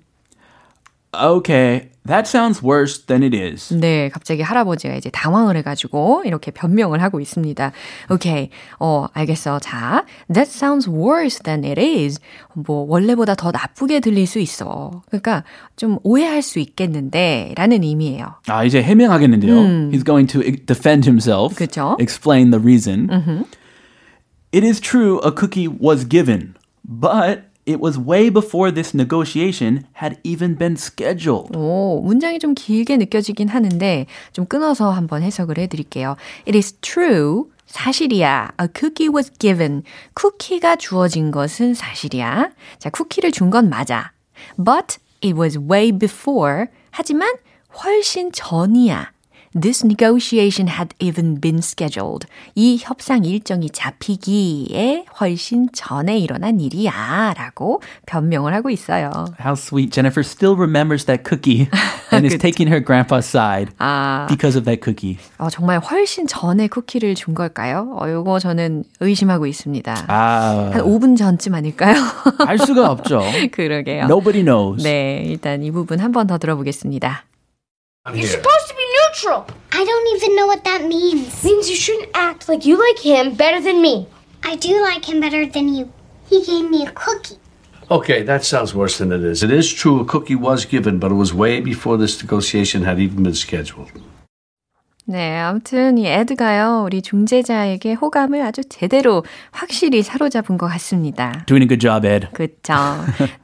Okay, 1.14 1.90
that 2.06 2.28
sounds 2.28 2.62
worse 2.62 3.04
than 3.06 3.24
it 3.24 3.34
is. 3.36 3.74
네, 3.74 4.08
갑자기 4.10 4.42
할아버지가 4.42 4.94
이제 4.94 5.10
당황을 5.10 5.56
해가지고 5.56 6.22
이렇게 6.24 6.52
변명을 6.52 7.02
하고 7.02 7.18
있습니다. 7.18 7.72
오케이, 8.10 8.50
어, 8.78 9.06
알겠어. 9.12 9.58
자, 9.58 10.04
that 10.32 10.48
sounds 10.48 10.88
worse 10.88 11.40
than 11.42 11.64
it 11.64 11.80
is. 11.80 12.20
뭐, 12.54 12.86
원래보다 12.88 13.34
더 13.34 13.50
나쁘게 13.50 13.98
들릴 13.98 14.28
수 14.28 14.38
있어. 14.38 15.02
그러니까 15.08 15.42
좀 15.74 15.98
오해할 16.04 16.42
수 16.42 16.60
있겠는데, 16.60 17.54
라는 17.56 17.82
의미예요. 17.82 18.36
아, 18.46 18.62
이제 18.62 18.80
해명하겠는데요. 18.80 19.90
He's 19.90 20.04
going 20.04 20.30
to 20.32 20.42
e- 20.42 20.64
defend 20.64 21.08
himself, 21.08 21.56
그쵸? 21.56 21.96
explain 22.00 22.52
the 22.52 22.60
reason. 22.62 23.08
It 24.52 24.64
is 24.64 24.80
true 24.80 25.18
a 25.24 25.32
cookie 25.32 25.66
was 25.66 26.04
given, 26.08 26.54
but 26.84 27.50
it 27.65 27.79
was 27.81 27.97
way 27.97 28.29
before 28.29 28.71
this 28.71 28.93
negotiation 28.95 29.85
had 30.01 30.17
even 30.23 30.57
been 30.57 30.75
scheduled. 30.77 31.55
오, 31.57 32.01
문장이 32.03 32.39
좀 32.39 32.53
길게 32.53 32.97
느껴지긴 32.97 33.47
하는데, 33.49 34.05
좀 34.33 34.45
끊어서 34.45 34.91
한번 34.91 35.23
해석을 35.23 35.57
해 35.57 35.67
드릴게요. 35.67 36.15
It 36.47 36.55
is 36.57 36.73
true. 36.81 37.45
사실이야. 37.65 38.51
A 38.61 38.67
cookie 38.75 39.09
was 39.13 39.31
given. 39.39 39.83
쿠키가 40.13 40.75
주어진 40.75 41.31
것은 41.31 41.73
사실이야. 41.73 42.51
자, 42.77 42.89
쿠키를 42.89 43.31
준 43.31 43.49
건 43.49 43.69
맞아. 43.69 44.11
But 44.55 44.97
it 45.23 45.33
was 45.35 45.57
way 45.57 45.91
before. 45.91 46.67
하지만 46.91 47.33
훨씬 47.83 48.31
전이야. 48.31 49.11
This 49.57 49.85
negotiation 49.85 50.67
had 50.67 50.93
even 50.99 51.39
been 51.39 51.59
scheduled. 51.59 52.27
이 52.55 52.77
협상 52.77 53.23
일정이 53.23 53.69
잡히기에 53.69 55.05
훨씬 55.19 55.69
전에 55.71 56.17
일어난 56.19 56.59
일이야. 56.59 57.33
라고 57.37 57.81
변명을 58.05 58.53
하고 58.53 58.69
있어요. 58.69 59.09
How 59.39 59.53
sweet. 59.53 59.91
Jennifer 59.93 60.25
still 60.27 60.57
remembers 60.57 61.05
that 61.05 61.23
cookie 61.23 61.69
and 62.11 62.25
is 62.27 62.37
taking 62.37 62.67
her 62.67 62.83
grandpa's 62.83 63.25
side 63.25 63.71
아, 63.79 64.27
because 64.27 64.57
of 64.57 64.65
that 64.65 64.81
cookie. 64.83 65.17
어, 65.37 65.49
정말 65.49 65.79
훨씬 65.79 66.27
전에 66.27 66.67
쿠키를 66.67 67.15
준 67.15 67.33
걸까요? 67.33 67.95
어, 67.97 68.09
요거 68.11 68.39
저는 68.39 68.83
의심하고 68.99 69.47
있습니다. 69.47 70.05
아, 70.07 70.71
한 70.73 70.81
5분 70.83 71.15
전쯤 71.17 71.53
아닐까요? 71.55 71.95
알 72.45 72.57
수가 72.59 72.91
없죠. 72.91 73.21
그러게요. 73.53 74.03
Nobody 74.03 74.43
knows. 74.43 74.83
네, 74.83 75.23
일단 75.25 75.63
이 75.63 75.71
부분 75.71 75.99
한 75.99 76.11
번 76.11 76.27
더 76.27 76.37
들어보겠습니다. 76.37 77.23
You're 78.05 78.21
supposed 78.23 78.67
to 78.69 78.75
be 78.77 78.85
neutral. 79.15 79.47
I 79.71 79.83
don't 79.83 80.15
even 80.15 80.35
know 80.35 80.47
what 80.47 80.63
that 80.63 80.85
means. 80.85 81.43
Means 81.43 81.69
you 81.69 81.75
shouldn't 81.75 82.09
act 82.13 82.49
like 82.49 82.65
you 82.65 82.77
like 82.77 82.99
him 83.03 83.35
better 83.35 83.61
than 83.61 83.81
me. 83.81 84.07
I 84.43 84.55
do 84.55 84.81
like 84.81 85.07
him 85.07 85.19
better 85.19 85.45
than 85.45 85.73
you. 85.73 85.91
He 86.29 86.43
gave 86.43 86.69
me 86.69 86.85
a 86.85 86.91
cookie. 86.91 87.37
Okay, 87.89 88.23
that 88.23 88.43
sounds 88.43 88.73
worse 88.73 88.97
than 88.97 89.11
it 89.11 89.23
is. 89.23 89.43
It 89.43 89.51
is 89.51 89.71
true 89.71 89.99
a 89.99 90.05
cookie 90.05 90.35
was 90.35 90.65
given, 90.65 90.97
but 90.97 91.11
it 91.11 91.15
was 91.15 91.33
way 91.33 91.59
before 91.59 91.97
this 91.97 92.21
negotiation 92.21 92.83
had 92.83 92.99
even 92.99 93.23
been 93.23 93.35
scheduled. 93.35 93.91
네, 95.07 95.37
아무튼 95.39 95.99
이 95.99 96.07
에드가요, 96.07 96.83
우리 96.83 97.01
중재자에게 97.03 97.93
호감을 97.93 98.41
아주 98.41 98.61
제대로 98.67 99.23
확실히 99.51 100.01
사로잡은 100.01 100.57
것 100.57 100.65
같습니다. 100.67 101.43
Doing 101.45 101.63
a 101.63 101.67
good 101.67 101.79
job, 101.79 102.07
Ed. 102.07 102.27
그쵸. 102.33 102.73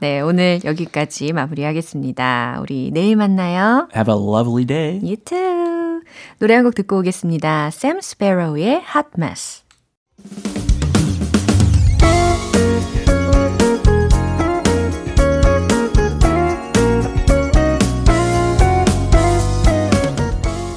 네, 0.00 0.20
오늘 0.20 0.58
여기까지 0.64 1.32
마무리하겠습니다. 1.32 2.58
우리 2.60 2.90
내일 2.92 3.14
만나요. 3.14 3.88
Have 3.94 4.12
a 4.12 4.18
lovely 4.20 4.66
day. 4.66 4.98
You 5.02 5.16
too. 5.16 6.00
노래 6.40 6.54
한 6.56 6.64
곡 6.64 6.74
듣고 6.74 6.98
오겠습니다. 6.98 7.70
샘 7.70 8.00
스페로우의 8.00 8.82
Hot 8.94 9.08
Mess. 9.16 9.62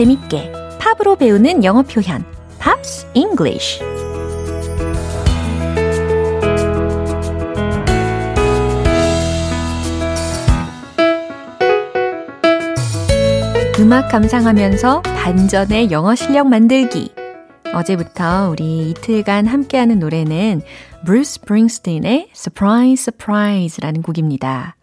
재밌게 0.00 0.50
팝으로 0.78 1.14
배우는 1.14 1.62
영어 1.62 1.82
표현 1.82 2.24
Pops 2.58 3.06
English 3.12 3.82
음악 13.78 14.08
감상하면서 14.08 15.02
반전의 15.02 15.90
영어 15.90 16.14
실력 16.14 16.48
만들기 16.48 17.12
어제부터 17.74 18.48
우리 18.52 18.88
이틀간 18.92 19.46
함께하는 19.48 19.98
노래는 19.98 20.62
브루스 21.04 21.42
스프링스틴의 21.42 22.30
Surprise 22.34 23.02
Surprise라는 23.02 24.00
곡입니다. 24.00 24.76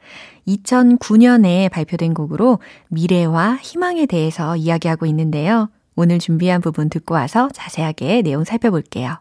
2009년에 0.48 1.70
발표된 1.70 2.13
곡으로 2.13 2.60
미래와 2.89 3.58
희망에 3.62 4.06
대해서 4.06 4.56
이야기하고 4.56 5.06
있는데요. 5.08 5.70
오늘 5.96 6.20
준비한 6.20 6.62
부분 6.62 6.89
듣고 6.89 7.16
와서 7.16 7.50
자세하게 7.54 8.22
내용 8.22 8.44
살펴볼게요. 8.44 9.18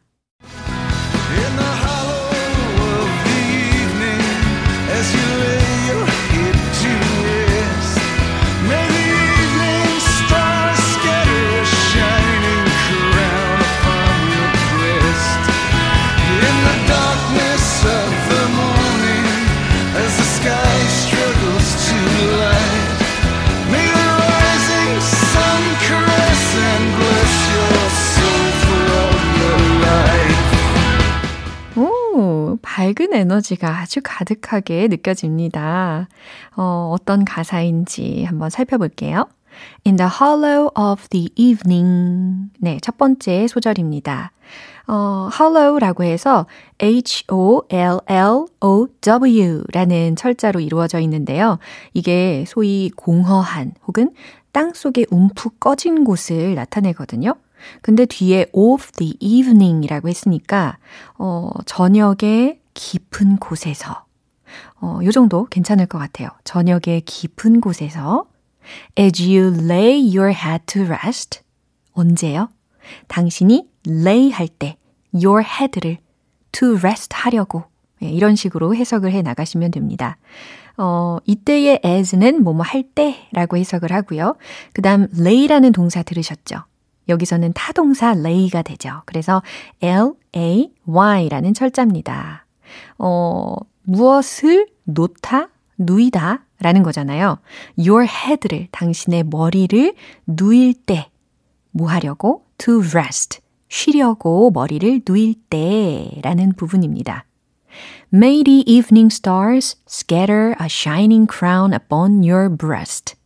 밝은 32.76 33.14
에너지가 33.14 33.80
아주 33.80 34.00
가득하게 34.04 34.88
느껴집니다. 34.88 36.08
어, 36.56 36.90
어떤 36.92 37.24
가사인지 37.24 38.24
한번 38.24 38.50
살펴볼게요. 38.50 39.30
In 39.86 39.96
the 39.96 40.10
hollow 40.20 40.68
of 40.78 41.08
the 41.08 41.30
evening. 41.36 42.50
네, 42.60 42.78
첫 42.82 42.98
번째 42.98 43.46
소절입니다. 43.48 44.30
어, 44.88 45.30
hollow라고 45.32 46.04
해서 46.04 46.44
H-O-L-L-O-W 46.78 47.64
라는 49.72 50.14
철자로 50.14 50.60
이루어져 50.60 51.00
있는데요. 51.00 51.58
이게 51.94 52.44
소위 52.46 52.90
공허한 52.94 53.72
혹은 53.86 54.12
땅 54.52 54.74
속에 54.74 55.06
움푹 55.10 55.60
꺼진 55.60 56.04
곳을 56.04 56.54
나타내거든요. 56.54 57.36
근데 57.80 58.04
뒤에 58.04 58.50
of 58.52 58.92
the 58.98 59.14
evening이라고 59.18 60.10
했으니까 60.10 60.76
어, 61.16 61.48
저녁에 61.64 62.60
깊은 62.76 63.38
곳에서 63.38 64.04
어, 64.80 65.00
요 65.02 65.10
정도 65.10 65.46
괜찮을 65.46 65.86
것 65.86 65.98
같아요. 65.98 66.28
저녁의 66.44 67.00
깊은 67.04 67.60
곳에서 67.60 68.26
As 68.98 69.20
you 69.20 69.52
lay 69.64 70.16
your 70.16 70.32
head 70.32 70.64
to 70.66 70.82
rest 70.84 71.40
언제요? 71.92 72.48
당신이 73.08 73.66
lay 73.88 74.30
할 74.30 74.46
때 74.48 74.76
your 75.12 75.42
head를 75.42 75.98
to 76.52 76.76
rest 76.76 77.08
하려고 77.12 77.64
예, 78.02 78.08
이런 78.08 78.36
식으로 78.36 78.74
해석을 78.74 79.10
해 79.10 79.22
나가시면 79.22 79.70
됩니다. 79.70 80.18
어, 80.76 81.18
이때의 81.24 81.80
as는 81.82 82.44
뭐뭐 82.44 82.62
할 82.62 82.82
때라고 82.82 83.56
해석을 83.56 83.90
하고요. 83.92 84.36
그 84.74 84.82
다음 84.82 85.08
lay라는 85.16 85.72
동사 85.72 86.02
들으셨죠? 86.02 86.64
여기서는 87.08 87.52
타동사 87.54 88.12
lay가 88.14 88.62
되죠. 88.62 89.02
그래서 89.06 89.42
L-A-Y라는 89.80 91.54
철자입니다. 91.54 92.45
어, 92.98 93.54
무엇을 93.82 94.68
놓다, 94.84 95.48
누이다 95.78 96.44
라는 96.60 96.82
거잖아요. 96.82 97.38
Your 97.78 98.06
head를, 98.06 98.68
당신의 98.70 99.24
머리를 99.24 99.94
누일 100.26 100.74
때, 100.74 101.10
뭐 101.70 101.88
하려고? 101.88 102.44
To 102.58 102.80
rest. 102.80 103.40
쉬려고 103.68 104.50
머리를 104.50 105.02
누일 105.06 105.34
때 105.50 106.10
라는 106.22 106.52
부분입니다. 106.52 107.24
May 108.12 108.42
the 108.44 108.60
evening 108.66 109.12
stars 109.12 109.76
scatter 109.86 110.54
a 110.60 110.66
shining 110.66 111.26
crown 111.30 111.74
upon 111.74 112.22
your 112.22 112.48
breast. 112.48 113.16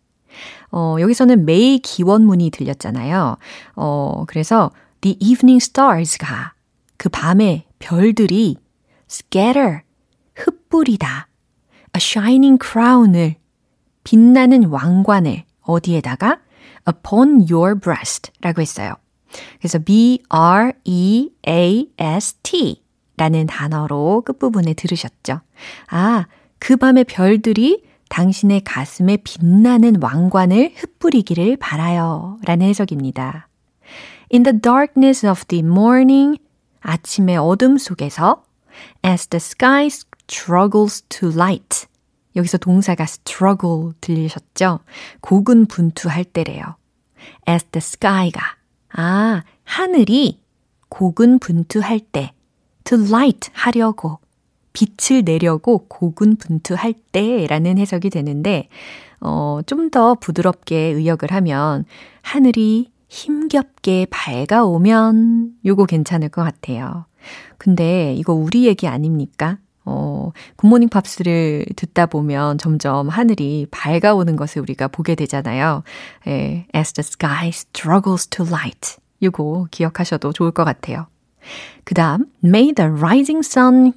어, 0.72 0.96
여기서는 0.98 1.40
may 1.40 1.78
기원문이 1.78 2.50
들렸잖아요. 2.50 3.36
어, 3.76 4.24
그래서 4.26 4.70
the 5.02 5.16
evening 5.20 5.62
stars가 5.62 6.54
그 6.96 7.08
밤의 7.08 7.64
별들이 7.78 8.56
scatter, 9.10 9.80
흩뿌리다. 10.36 11.28
a 11.96 11.98
shining 11.98 12.58
crown을, 12.62 13.36
빛나는 14.04 14.66
왕관을 14.66 15.44
어디에다가 15.62 16.38
upon 16.88 17.46
your 17.50 17.78
breast 17.78 18.30
라고 18.40 18.62
했어요. 18.62 18.94
그래서 19.58 19.78
B-R-E-A-S-T 19.78 20.32
라는 23.16 23.46
단어로 23.46 24.22
끝부분에 24.24 24.74
들으셨죠? 24.74 25.40
아, 25.88 26.26
그 26.58 26.76
밤의 26.76 27.04
별들이 27.04 27.84
당신의 28.08 28.62
가슴에 28.62 29.18
빛나는 29.18 30.02
왕관을 30.02 30.72
흩뿌리기를 30.74 31.56
바라요. 31.58 32.38
라는 32.44 32.66
해석입니다. 32.66 33.48
In 34.32 34.42
the 34.42 34.60
darkness 34.60 35.26
of 35.26 35.44
the 35.46 35.64
morning, 35.64 36.38
아침의 36.80 37.36
어둠 37.36 37.78
속에서 37.78 38.42
as 39.04 39.26
the 39.28 39.40
sky 39.40 39.86
struggles 39.86 41.02
to 41.08 41.30
light. 41.30 41.86
여기서 42.36 42.58
동사가 42.58 43.04
struggle 43.04 43.92
들리셨죠? 44.00 44.80
고군분투할 45.20 46.24
때래요. 46.24 46.76
as 47.48 47.64
the 47.66 47.78
sky가 47.78 48.40
아, 48.92 49.42
하늘이 49.64 50.40
고군분투할 50.88 52.00
때 52.00 52.32
to 52.84 52.98
light 53.06 53.50
하려고 53.52 54.18
빛을 54.72 55.22
내려고 55.24 55.86
고군분투할 55.88 56.94
때라는 57.12 57.78
해석이 57.78 58.10
되는데 58.10 58.68
어, 59.20 59.60
좀 59.66 59.90
더 59.90 60.14
부드럽게 60.14 60.76
의역을 60.76 61.32
하면 61.32 61.84
하늘이 62.22 62.92
힘겹게 63.08 64.06
밝아오면 64.08 65.54
요거 65.66 65.86
괜찮을 65.86 66.28
것 66.28 66.44
같아요. 66.44 67.06
근데 67.58 68.14
이거 68.14 68.32
우리 68.32 68.66
얘기 68.66 68.86
아닙니까? 68.86 69.58
어, 69.84 70.30
굿모닝 70.56 70.88
팝스를 70.88 71.66
듣다 71.76 72.06
보면 72.06 72.58
점점 72.58 73.08
하늘이 73.08 73.66
밝아오는 73.70 74.36
것을 74.36 74.62
우리가 74.62 74.88
보게 74.88 75.14
되잖아요. 75.14 75.82
예, 76.28 76.66
as 76.74 76.92
the 76.92 77.04
sky 77.04 77.48
struggles 77.48 78.28
to 78.28 78.46
light. 78.46 78.96
요거 79.22 79.68
기억하셔도 79.70 80.32
좋을 80.32 80.50
것 80.52 80.64
같아요. 80.64 81.06
그 81.84 81.94
다음, 81.94 82.26
May 82.44 82.72
the 82.72 82.90
rising 82.90 83.44
sun 83.44 83.94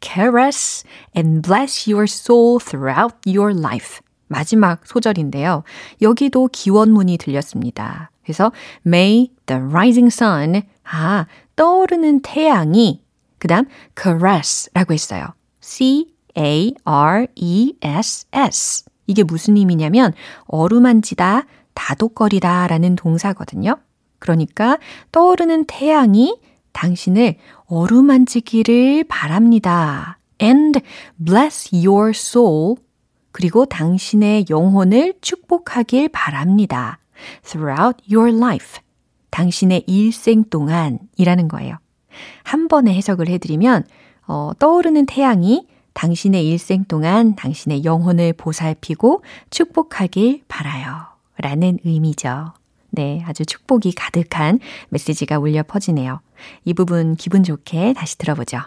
caress 0.00 0.84
and 1.16 1.42
bless 1.42 1.88
your 1.90 2.04
soul 2.04 2.58
throughout 2.58 3.16
your 3.26 3.56
life. 3.56 4.00
마지막 4.26 4.86
소절인데요. 4.86 5.64
여기도 6.00 6.48
기원문이 6.50 7.18
들렸습니다. 7.18 8.10
그래서 8.22 8.52
May 8.86 9.30
the 9.46 9.60
rising 9.60 10.06
sun, 10.12 10.62
아, 10.84 11.26
떠오르는 11.60 12.22
태양이 12.22 13.04
그 13.38 13.46
다음 13.46 13.66
caress라고 13.94 14.94
했어요. 14.94 15.26
C-A-R-E-S-S. 15.60 16.04
이게 19.06 19.22
무슨 19.22 19.58
의미냐면 19.58 20.14
어루만지다, 20.46 21.44
다독거리다 21.74 22.66
라는 22.66 22.96
동사거든요. 22.96 23.76
그러니까 24.18 24.78
떠오르는 25.12 25.66
태양이 25.66 26.34
당신을 26.72 27.36
어루만지기를 27.66 29.04
바랍니다. 29.04 30.18
And 30.40 30.80
bless 31.22 31.74
your 31.74 32.12
soul. 32.14 32.76
그리고 33.32 33.66
당신의 33.66 34.46
영혼을 34.48 35.12
축복하길 35.20 36.08
바랍니다. 36.08 37.00
Throughout 37.42 38.02
your 38.10 38.34
life. 38.34 38.80
당신의 39.30 39.84
일생 39.86 40.44
동안이라는 40.44 41.48
거예요. 41.48 41.76
한 42.42 42.68
번에 42.68 42.94
해석을 42.94 43.28
해드리면, 43.28 43.84
어, 44.26 44.52
떠오르는 44.58 45.06
태양이 45.06 45.66
당신의 45.94 46.46
일생 46.46 46.84
동안 46.84 47.34
당신의 47.36 47.84
영혼을 47.84 48.32
보살피고 48.32 49.22
축복하길 49.50 50.42
바라요. 50.48 51.06
라는 51.38 51.78
의미죠. 51.84 52.52
네, 52.90 53.22
아주 53.26 53.46
축복이 53.46 53.92
가득한 53.92 54.58
메시지가 54.90 55.38
울려 55.38 55.62
퍼지네요. 55.62 56.20
이 56.64 56.74
부분 56.74 57.16
기분 57.16 57.42
좋게 57.42 57.94
다시 57.94 58.18
들어보죠. 58.18 58.58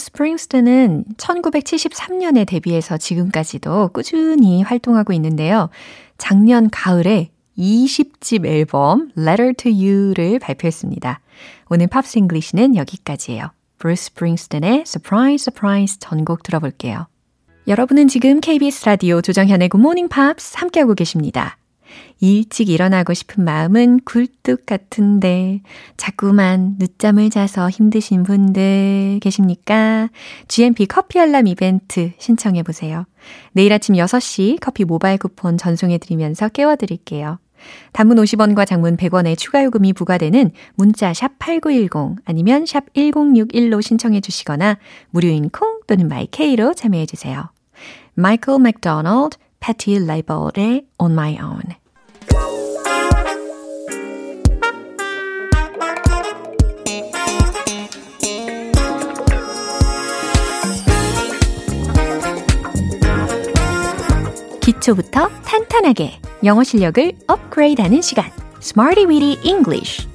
브루스 0.00 0.06
스프링스턴은 0.06 1.04
1973년에 1.18 2.46
데뷔해서 2.46 2.96
지금까지도 2.96 3.88
꾸준히 3.88 4.62
활동하고 4.62 5.12
있는데요. 5.12 5.68
작년 6.16 6.70
가을에 6.70 7.30
20집 7.58 8.46
앨범 8.46 9.10
Letter 9.18 9.52
to 9.54 9.70
You를 9.70 10.38
발표했습니다. 10.38 11.20
오늘 11.68 11.86
Pops 11.88 12.18
English는 12.18 12.76
여기까지예요. 12.76 13.50
브루스 13.78 14.04
스프링스턴의 14.06 14.84
Surprise 14.86 15.42
Surprise 15.42 15.98
전곡 16.00 16.42
들어볼게요. 16.42 17.06
여러분은 17.66 18.08
지금 18.08 18.40
KBS 18.40 18.86
라디오 18.86 19.20
조정현의 19.20 19.68
Good 19.68 19.82
Morning 19.82 20.08
Pops 20.12 20.56
함께하고 20.56 20.94
계십니다. 20.94 21.58
일찍 22.20 22.68
일어나고 22.68 23.14
싶은 23.14 23.44
마음은 23.44 24.00
굴뚝 24.04 24.66
같은데 24.66 25.60
자꾸만 25.96 26.76
늦잠을 26.78 27.30
자서 27.30 27.70
힘드신 27.70 28.22
분들 28.22 29.20
계십니까? 29.20 30.08
GMP 30.48 30.86
커피 30.86 31.18
알람 31.18 31.46
이벤트 31.46 32.12
신청해 32.18 32.62
보세요. 32.62 33.04
내일 33.52 33.72
아침 33.72 33.94
6시 33.94 34.58
커피 34.60 34.84
모바일 34.84 35.18
쿠폰 35.18 35.56
전송해 35.58 35.98
드리면서 35.98 36.48
깨워 36.48 36.76
드릴게요. 36.76 37.38
단문 37.92 38.16
50원과 38.16 38.66
장문 38.66 38.96
100원의 38.96 39.36
추가 39.36 39.62
요금이 39.64 39.92
부과되는 39.92 40.50
문자 40.74 41.12
샵 41.12 41.38
8910 41.38 42.22
아니면 42.24 42.66
샵 42.66 42.92
1061로 42.94 43.82
신청해 43.82 44.20
주시거나 44.20 44.78
무료인 45.10 45.50
콩 45.50 45.80
또는 45.86 46.08
마이케이로 46.08 46.74
참여해 46.74 47.06
주세요. 47.06 47.50
마이클 48.14 48.58
맥도날드 48.58 49.36
패티 49.60 49.98
라벨의 50.06 50.86
On 50.98 51.12
My 51.12 51.38
Own. 51.38 51.80
기초부터 64.60 65.28
탄탄하게 65.44 66.20
영어 66.44 66.64
실력을 66.64 67.12
업그레이드하는 67.26 68.00
시간. 68.00 68.30
Smarty 68.62 69.06
Weedy 69.06 69.38
English. 69.46 70.09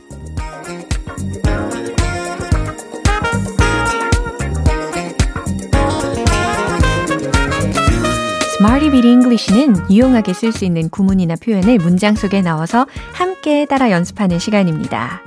삐리삐리 8.95 9.11
English는 9.11 9.91
유용하게 9.91 10.31
쓸 10.31 10.53
수 10.53 10.63
있는 10.63 10.89
구문이나 10.89 11.35
표현을 11.35 11.79
문장 11.79 12.15
속에 12.15 12.41
넣어서 12.41 12.87
함께 13.13 13.65
따라 13.65 13.91
연습하는 13.91 14.39
시간입니다. 14.39 15.21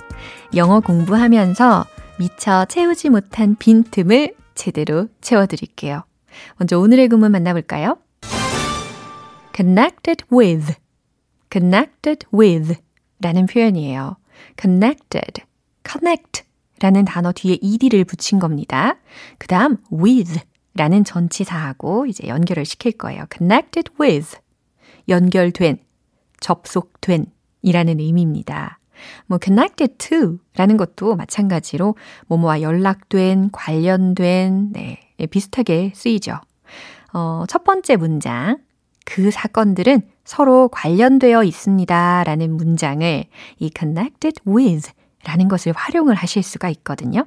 영어 0.57 0.81
공부하면서 0.81 1.85
미처 2.19 2.65
채우지 2.65 3.11
못한 3.11 3.57
빈틈을 3.57 4.35
제대로 4.55 5.09
채워드릴게요. 5.21 6.05
먼저 6.57 6.79
오늘의 6.79 7.09
구문 7.09 7.31
만나볼까요? 7.31 7.99
connected 9.55 10.25
with, 10.33 10.75
connected 11.53 12.27
with 12.33 12.75
라는 13.21 13.45
표현이에요. 13.45 14.17
connected, 14.59 15.43
connect 15.87 16.45
라는 16.81 17.05
단어 17.05 17.33
뒤에 17.33 17.59
ed를 17.61 18.07
붙인 18.07 18.39
겁니다. 18.39 18.97
그 19.37 19.47
다음 19.47 19.77
with 19.93 20.41
라는 20.79 21.03
전치사하고 21.03 22.07
이제 22.07 22.29
연결을 22.29 22.64
시킬 22.64 22.93
거예요. 22.93 23.25
connected 23.37 23.91
with. 24.01 24.38
연결된, 25.09 25.79
접속된 26.38 27.27
이라는 27.62 27.99
의미입니다. 27.99 28.79
뭐 29.27 29.38
connected 29.43 29.97
to 29.99 30.38
라는 30.55 30.77
것도 30.77 31.17
마찬가지로 31.17 31.97
뭐뭐와 32.29 32.62
연락된, 32.62 33.51
관련된, 33.51 34.73
네, 34.73 35.01
예, 35.19 35.27
비슷하게 35.27 35.93
쓰이죠. 35.97 36.35
어, 37.12 37.45
첫 37.49 37.64
번째 37.64 37.97
문장. 37.97 38.59
그 39.05 39.33
사건들은 39.33 40.03
서로 40.25 40.69
관련되어 40.69 41.43
있습니다. 41.43 42.23
라는 42.25 42.57
문장을 42.57 43.25
이 43.59 43.71
connected 43.77 44.43
with 44.47 44.93
라는 45.25 45.49
것을 45.49 45.73
활용을 45.75 46.14
하실 46.14 46.43
수가 46.45 46.69
있거든요. 46.71 47.25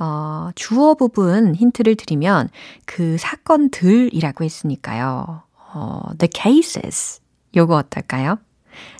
어, 0.00 0.48
주어 0.54 0.94
부분 0.94 1.54
힌트를 1.54 1.94
드리면 1.94 2.48
그 2.86 3.18
사건들이라고 3.18 4.44
했으니까요. 4.44 5.42
어, 5.74 6.02
the 6.18 6.28
cases. 6.34 7.20
요거 7.54 7.76
어떨까요? 7.76 8.38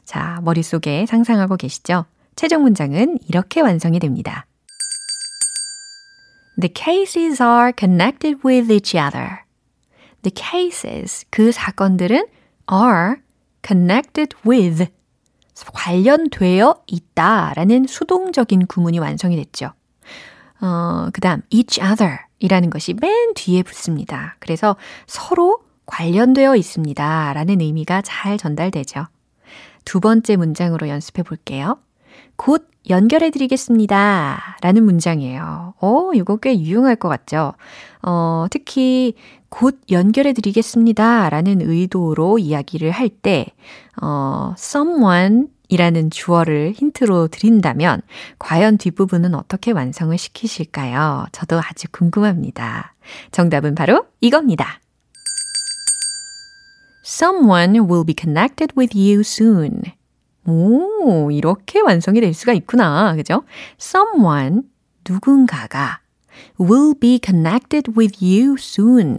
자, 0.04 0.40
머릿속에 0.42 1.06
상상하고 1.06 1.56
계시죠? 1.56 2.04
최종 2.36 2.62
문장은 2.62 3.18
이렇게 3.28 3.62
완성이 3.62 3.98
됩니다. 3.98 4.46
The 6.60 6.72
cases 6.74 7.42
are 7.42 7.72
connected 7.76 8.40
with 8.44 8.70
each 8.70 8.94
other. 8.96 9.44
The 10.22 10.32
cases, 10.34 11.24
그 11.30 11.50
사건들은 11.50 12.26
are 12.70 13.16
connected 13.66 14.36
with, 14.46 14.86
관련되어 15.72 16.82
있다 16.86 17.54
라는 17.54 17.86
수동적인 17.86 18.66
구문이 18.66 18.98
완성이 18.98 19.36
됐죠. 19.36 19.72
어, 20.60 21.08
그 21.12 21.20
다음, 21.20 21.42
each 21.50 21.80
other 21.80 22.18
이라는 22.38 22.70
것이 22.70 22.94
맨 22.94 23.34
뒤에 23.34 23.62
붙습니다. 23.62 24.36
그래서 24.38 24.76
서로 25.06 25.58
관련되어 25.86 26.56
있습니다. 26.56 27.32
라는 27.32 27.60
의미가 27.60 28.02
잘 28.02 28.38
전달되죠. 28.38 29.06
두 29.84 30.00
번째 30.00 30.36
문장으로 30.36 30.88
연습해 30.88 31.22
볼게요. 31.22 31.76
곧 32.36 32.68
연결해 32.88 33.30
드리겠습니다. 33.30 34.56
라는 34.62 34.84
문장이에요. 34.84 35.74
어, 35.80 36.10
이거 36.14 36.36
꽤 36.36 36.58
유용할 36.58 36.96
것 36.96 37.08
같죠? 37.08 37.52
어, 38.02 38.46
특히 38.50 39.14
곧 39.48 39.80
연결해 39.90 40.32
드리겠습니다. 40.32 41.28
라는 41.28 41.60
의도로 41.60 42.38
이야기를 42.38 42.90
할 42.90 43.08
때, 43.08 43.46
어, 44.00 44.54
someone 44.56 45.48
이라는 45.70 46.10
주어를 46.10 46.72
힌트로 46.76 47.28
드린다면 47.28 48.02
과연 48.40 48.76
뒷부분은 48.76 49.34
어떻게 49.36 49.70
완성을 49.70 50.16
시키실까요? 50.18 51.26
저도 51.30 51.60
아주 51.60 51.86
궁금합니다. 51.92 52.94
정답은 53.30 53.76
바로 53.76 54.06
이겁니다. 54.20 54.80
Someone 57.06 57.78
will 57.78 58.04
be 58.04 58.14
connected 58.18 58.74
with 58.76 58.98
you 58.98 59.20
soon. 59.20 59.82
오, 60.44 61.30
이렇게 61.30 61.80
완성이 61.80 62.20
될 62.20 62.34
수가 62.34 62.52
있구나. 62.52 63.14
그죠? 63.14 63.44
Someone, 63.80 64.62
누군가가 65.08 66.00
will 66.60 66.94
be 66.98 67.20
connected 67.24 67.92
with 67.96 68.24
you 68.24 68.56
soon. 68.58 69.18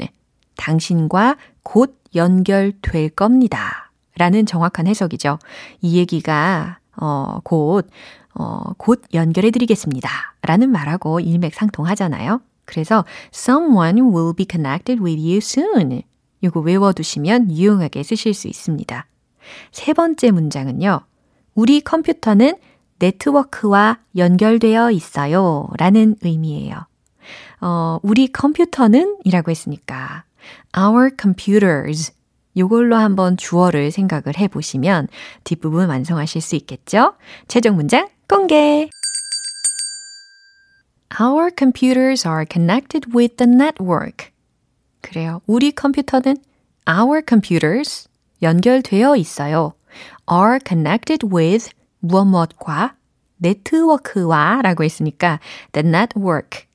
당신과 0.57 1.37
곧 1.63 1.97
연결될 2.13 3.09
겁니다. 3.09 3.90
라는 4.17 4.45
정확한 4.45 4.87
해석이죠. 4.87 5.39
이 5.81 5.97
얘기가, 5.97 6.79
어, 6.97 7.39
곧, 7.43 7.89
어, 8.33 8.73
곧 8.77 9.01
연결해 9.13 9.51
드리겠습니다. 9.51 10.09
라는 10.41 10.69
말하고 10.69 11.19
일맥상통하잖아요. 11.19 12.41
그래서 12.65 13.05
someone 13.33 14.01
will 14.01 14.33
be 14.35 14.45
connected 14.49 15.01
with 15.03 15.21
you 15.21 15.37
soon. 15.37 16.03
이거 16.41 16.59
외워두시면 16.59 17.51
유용하게 17.51 18.03
쓰실 18.03 18.33
수 18.33 18.47
있습니다. 18.47 19.05
세 19.71 19.93
번째 19.93 20.31
문장은요. 20.31 21.01
우리 21.55 21.81
컴퓨터는 21.81 22.55
네트워크와 22.99 23.99
연결되어 24.15 24.91
있어요. 24.91 25.67
라는 25.77 26.15
의미예요. 26.21 26.85
어, 27.61 27.99
우리 28.03 28.31
컴퓨터는 28.31 29.17
이라고 29.23 29.51
했으니까 29.51 30.23
our 30.77 31.11
computers 31.19 32.13
요걸로 32.57 32.95
한번 32.95 33.37
주어를 33.37 33.91
생각을 33.91 34.37
해보시면 34.37 35.07
뒷부분 35.43 35.89
완성하실 35.89 36.41
수 36.41 36.55
있겠죠? 36.55 37.15
최종 37.47 37.75
문장 37.75 38.09
공개! 38.27 38.89
Our 41.19 41.51
computers 41.57 42.25
are 42.25 42.45
connected 42.49 43.09
with 43.13 43.35
the 43.35 43.51
network. 43.51 44.31
그래요. 45.01 45.41
우리 45.45 45.71
컴퓨터는 45.71 46.37
our 46.89 47.21
computers 47.27 48.07
연결되어 48.41 49.17
있어요. 49.17 49.73
are 50.31 50.59
connected 50.65 51.27
with 51.27 51.71
무엇 51.99 52.25
무엇과 52.25 52.95
네트워크와 53.37 54.61
라고 54.61 54.83
했으니까 54.83 55.39
the 55.73 55.87
network, 55.87 56.65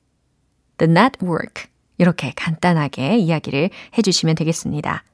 the 0.78 0.90
network 0.90 1.64
이렇게 1.98 2.32
간단하게 2.36 3.18
이야기를 3.18 3.70
해주시면 3.96 4.34
되겠습니다. 4.34 5.04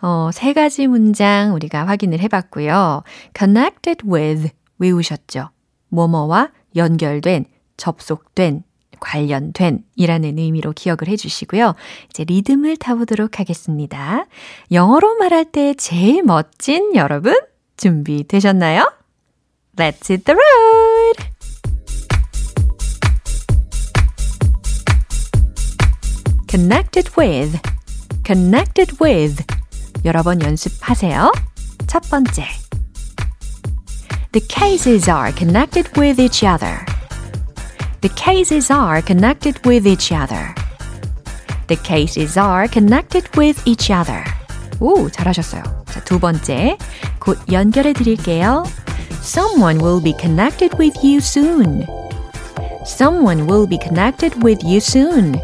어, 0.00 0.30
세 0.32 0.52
가지 0.52 0.86
문장 0.86 1.54
우리가 1.54 1.86
확인을 1.86 2.20
해봤고요. 2.20 3.02
connected 3.36 4.06
with 4.08 4.50
외우셨죠? 4.78 5.50
뭐뭐와 5.88 6.50
연결된, 6.76 7.46
접속된, 7.76 8.62
관련된 9.00 9.84
이라는 9.96 10.38
의미로 10.38 10.72
기억을 10.72 11.08
해주시고요. 11.08 11.74
이제 12.10 12.24
리듬을 12.24 12.76
타보도록 12.76 13.40
하겠습니다. 13.40 14.26
영어로 14.72 15.16
말할 15.16 15.44
때 15.46 15.74
제일 15.74 16.22
멋진 16.22 16.94
여러분 16.94 17.34
준비되셨나요? 17.76 18.92
Let's 19.76 20.10
hit 20.10 20.24
the 20.24 20.36
road! 20.36 21.38
connected 26.48 27.10
with, 27.16 27.60
connected 28.24 28.96
with 28.98 29.44
여러 30.05 30.23
번 30.23 30.41
연습하세요. 30.41 31.31
첫 31.87 32.01
번째. 32.09 32.45
The 34.31 34.47
cases 34.47 35.09
are 35.09 35.31
connected 35.35 35.89
with 35.97 36.19
each 36.19 36.43
other. 36.43 36.79
The 38.01 38.13
cases 38.15 38.71
are 38.71 39.01
connected 39.05 39.59
with 39.65 39.87
each 39.87 40.11
other. 40.11 40.53
The 41.67 41.81
cases 41.81 42.37
are 42.37 42.67
connected 42.67 43.29
with 43.37 43.61
each 43.65 43.93
other. 43.93 44.23
오, 44.79 45.09
잘하셨어요. 45.09 45.63
자, 45.85 46.03
두 46.03 46.19
번째. 46.19 46.77
곧 47.19 47.39
연결해 47.51 47.93
드릴게요. 47.93 48.65
Someone 49.21 49.79
will 49.79 50.03
be 50.03 50.13
connected 50.19 50.75
with 50.77 50.99
you 51.01 51.17
soon. 51.17 51.85
Someone 52.85 53.47
will 53.49 53.67
be 53.67 53.77
connected 53.81 54.35
with 54.43 54.65
you 54.65 54.77
soon. 54.77 55.39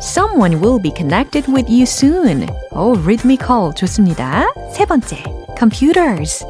Someone 0.00 0.60
will 0.60 0.78
be 0.78 0.90
connected 0.90 1.46
with 1.48 1.68
you 1.68 1.82
soon. 1.84 2.46
오, 2.70 2.94
rhythmical 2.94 3.72
좋습니다. 3.74 4.46
세 4.72 4.86
번째. 4.86 5.22
Computers. 5.56 6.44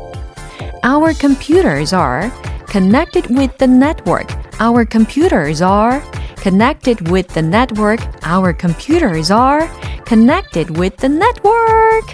Our 0.85 1.15
computers 1.15 1.95
are 1.95 2.31
connected 2.67 3.29
with 3.35 3.57
the 3.59 3.67
network. 3.67 4.29
Our 4.61 4.85
computers 4.85 5.63
are 5.63 6.03
connected 6.43 7.11
with 7.11 7.29
the 7.35 7.43
network. 7.43 8.01
Our 8.23 8.53
computers 8.53 9.31
are 9.31 9.69
connected 10.05 10.79
with 10.79 10.97
the 10.99 11.09
network. 11.09 12.05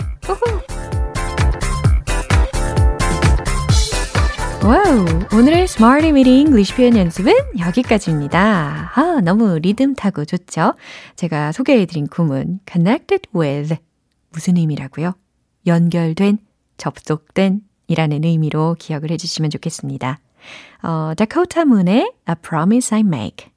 와우, 4.61 5.05
오늘의 5.33 5.63
Smarty 5.63 6.09
Meeting 6.09 6.47
English 6.47 6.75
표현 6.75 6.97
연습은 6.97 7.31
여기까지입니다. 7.59 8.91
아, 8.93 9.21
너무 9.23 9.57
리듬 9.57 9.95
타고 9.95 10.25
좋죠? 10.25 10.73
제가 11.15 11.53
소개해드린 11.53 12.07
구문 12.07 12.59
connected 12.69 13.29
with 13.33 13.77
무슨 14.31 14.57
의미라고요? 14.57 15.13
연결된, 15.65 16.39
접속된 16.77 17.61
이라는 17.87 18.25
의미로 18.25 18.75
기억을 18.77 19.11
해주시면 19.11 19.49
좋겠습니다. 19.49 20.19
어, 20.83 21.13
다코타 21.15 21.65
문의 21.65 22.11
A 22.27 22.35
Promise 22.41 22.95
I 22.97 22.99
Make 23.01 23.47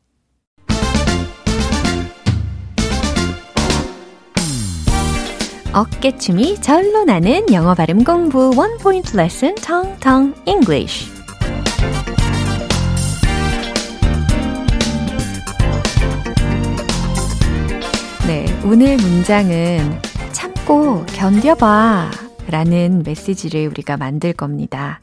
어깨춤이 5.75 6.61
절로 6.61 7.05
나는 7.05 7.51
영어 7.51 7.75
발음 7.75 8.05
공부 8.05 8.53
원 8.55 8.77
포인트 8.77 9.17
레슨 9.17 9.55
텅텅 9.55 10.35
English 10.47 11.11
네, 18.27 18.45
오늘 18.67 18.99
문장은 18.99 19.99
참고 20.33 21.07
견뎌봐 21.07 22.11
라는 22.49 23.03
메시지를 23.03 23.69
우리가 23.69 23.97
만들 23.97 24.35
겁니다. 24.35 25.01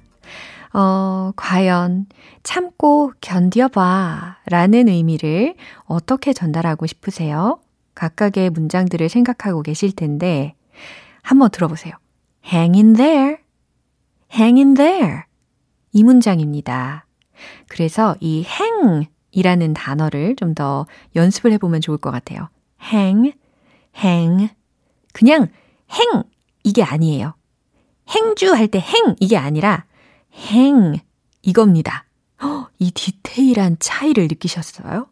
어, 0.71 1.31
과연 1.35 2.05
참고 2.43 3.11
견뎌봐 3.21 4.37
라는 4.45 4.87
의미를 4.87 5.55
어떻게 5.85 6.31
전달하고 6.31 6.85
싶으세요? 6.85 7.59
각각의 7.95 8.51
문장들을 8.51 9.09
생각하고 9.09 9.63
계실 9.63 9.93
텐데, 9.93 10.53
한번 11.21 11.49
들어보세요. 11.51 11.93
hang 12.45 12.77
in 12.77 12.93
there, 12.93 13.37
hang 14.33 14.59
in 14.59 14.73
there. 14.73 15.23
이 15.91 16.03
문장입니다. 16.03 17.05
그래서 17.67 18.15
이 18.19 18.45
hang 18.47 19.07
이라는 19.31 19.73
단어를 19.73 20.35
좀 20.35 20.55
더 20.55 20.85
연습을 21.15 21.51
해보면 21.53 21.81
좋을 21.81 21.97
것 21.97 22.11
같아요. 22.11 22.49
hang, 22.81 23.33
hang. 23.97 24.49
그냥 25.13 25.47
hang 25.91 26.23
이게 26.63 26.83
아니에요. 26.83 27.35
행주 28.09 28.53
할 28.53 28.67
때 28.67 28.79
행 28.79 29.15
이게 29.19 29.37
아니라 29.37 29.85
행 30.33 30.97
이겁니다. 31.41 32.05
허, 32.41 32.69
이 32.79 32.91
디테일한 32.91 33.77
차이를 33.79 34.27
느끼셨어요? 34.29 35.07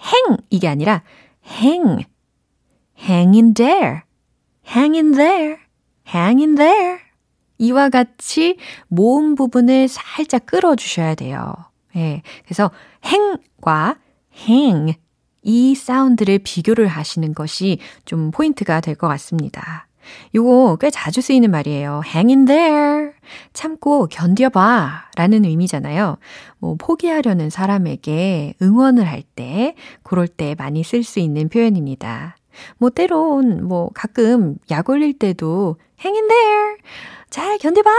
행 0.00 0.36
이게 0.50 0.68
아니라 0.68 1.02
행 1.44 2.04
hang 2.98 3.36
in 3.36 3.54
there, 3.54 4.00
hang 4.68 4.96
in 4.96 5.12
there, 5.12 5.56
hang 6.08 6.40
in 6.42 6.54
there. 6.54 6.98
이와 7.58 7.88
같이 7.88 8.58
모음 8.88 9.34
부분을 9.34 9.88
살짝 9.88 10.46
끌어주셔야 10.46 11.14
돼요. 11.14 11.54
예. 11.96 12.22
그래서 12.44 12.70
행과 13.04 13.96
hang 14.46 14.94
이 15.42 15.74
사운드를 15.74 16.40
비교를 16.40 16.86
하시는 16.88 17.32
것이 17.34 17.78
좀 18.04 18.30
포인트가 18.30 18.80
될 18.80 18.94
것 18.96 19.08
같습니다. 19.08 19.86
요거 20.34 20.76
꽤 20.80 20.90
자주 20.90 21.20
쓰이는 21.20 21.50
말이에요. 21.50 22.02
hang 22.06 22.32
in 22.32 22.44
there. 22.44 23.12
참고 23.52 24.06
견뎌봐. 24.06 25.10
라는 25.16 25.44
의미잖아요. 25.44 26.18
뭐, 26.58 26.76
포기하려는 26.78 27.50
사람에게 27.50 28.54
응원을 28.62 29.04
할 29.08 29.22
때, 29.34 29.74
그럴 30.04 30.28
때 30.28 30.54
많이 30.58 30.84
쓸 30.84 31.02
수 31.02 31.18
있는 31.18 31.48
표현입니다. 31.48 32.35
뭐, 32.78 32.90
때론, 32.90 33.66
뭐, 33.66 33.90
가끔 33.94 34.56
약 34.70 34.88
올릴 34.88 35.18
때도 35.18 35.76
hang 36.02 36.18
in 36.18 36.28
there. 36.28 36.76
잘 37.30 37.58
견뎌봐. 37.58 37.90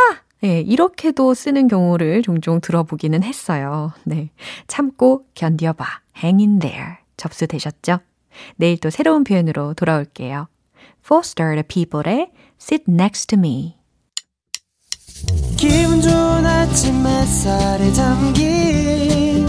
네, 0.42 0.62
이렇게도 0.62 1.34
쓰는 1.34 1.68
경우를 1.68 2.22
종종 2.22 2.62
들어보기는 2.62 3.24
했어요. 3.24 3.92
네. 4.04 4.30
참고 4.68 5.24
견뎌봐. 5.34 5.86
hang 6.24 6.44
in 6.44 6.60
there. 6.60 6.98
접수되셨죠? 7.18 8.00
내일 8.56 8.78
또 8.80 8.90
새로운 8.90 9.24
표현으로 9.24 9.74
돌아올게요. 9.74 10.48
Foster 11.04 11.52
the 11.52 11.64
People의 11.64 12.32
Sit 12.60 12.86
Next 12.88 13.28
to 13.28 13.40
Me. 13.40 13.78
기분 15.58 16.02
좋은 16.02 16.46
아침 16.46 17.06
햇살에 17.06 17.92
담긴 17.94 19.48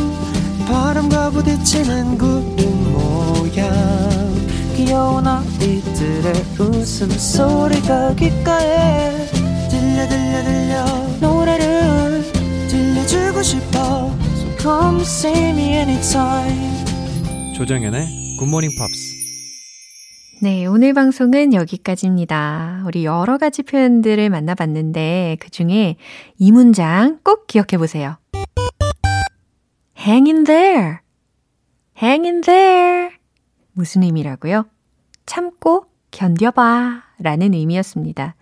바람과 0.67 1.31
부딪히는 1.31 2.17
구름 2.17 2.93
모양 2.93 4.08
귀여운 4.89 5.27
아이들의 5.27 6.33
웃음소리가 6.59 8.15
귓가에 8.15 9.27
들려 9.69 10.09
들려 10.09 10.43
들려 10.43 10.85
노래를 11.21 12.23
들려주고 12.71 13.43
싶어 13.43 13.79
So 14.37 14.57
come 14.59 15.03
see 15.03 15.51
me 15.51 15.75
anytime 15.75 16.85
조정연의 17.55 18.39
굿모닝 18.39 18.71
팝스 18.79 19.19
네, 20.41 20.65
오늘 20.65 20.95
방송은 20.95 21.53
여기까지입니다. 21.53 22.85
우리 22.87 23.05
여러 23.05 23.37
가지 23.37 23.63
표현들을 23.65 24.31
만나봤는데 24.31 25.37
그 25.39 25.51
중에 25.51 25.97
이 26.39 26.51
문장 26.51 27.19
꼭 27.23 27.47
기억해 27.47 27.77
보세요. 27.77 28.17
hang 29.99 30.31
in 30.31 30.45
there. 30.45 31.01
hang 32.03 32.27
in 32.27 32.41
there. 32.41 33.11
무슨 33.75 34.03
의미라고요? 34.03 34.65
참고 35.29 35.85
견뎌봐 36.11 37.03
라는 37.19 37.55
의미였습니다. 37.55 38.35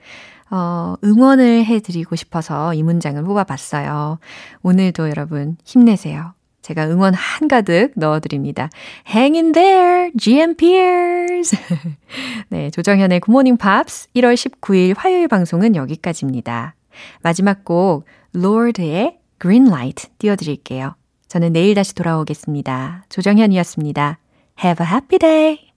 어, 0.50 0.94
응원을 1.02 1.64
해드리고 1.64 2.16
싶어서 2.16 2.72
이 2.72 2.82
문장을 2.82 3.22
뽑아봤어요. 3.22 4.18
오늘도 4.62 5.08
여러분 5.08 5.56
힘내세요. 5.64 6.32
제가 6.62 6.88
응원 6.88 7.14
한가득 7.14 7.92
넣어드립니다. 7.96 8.70
Hang 9.08 9.36
in 9.36 9.52
there, 9.52 10.10
GMPers! 10.18 11.56
네, 12.50 12.70
조정현의 12.70 13.20
굿모닝 13.20 13.56
팝스 13.56 14.08
1월 14.16 14.34
19일 14.34 14.94
화요일 14.96 15.28
방송은 15.28 15.76
여기까지입니다. 15.76 16.74
마지막 17.22 17.64
곡, 17.64 18.04
Lord의 18.34 19.18
Green 19.40 19.68
Light 19.68 20.08
띄워드릴게요. 20.18 20.96
저는 21.28 21.52
내일 21.52 21.74
다시 21.74 21.94
돌아오겠습니다. 21.94 23.04
조정현이었습니다. 23.10 24.18
Have 24.64 24.84
a 24.84 24.92
happy 24.92 25.18
day! 25.18 25.75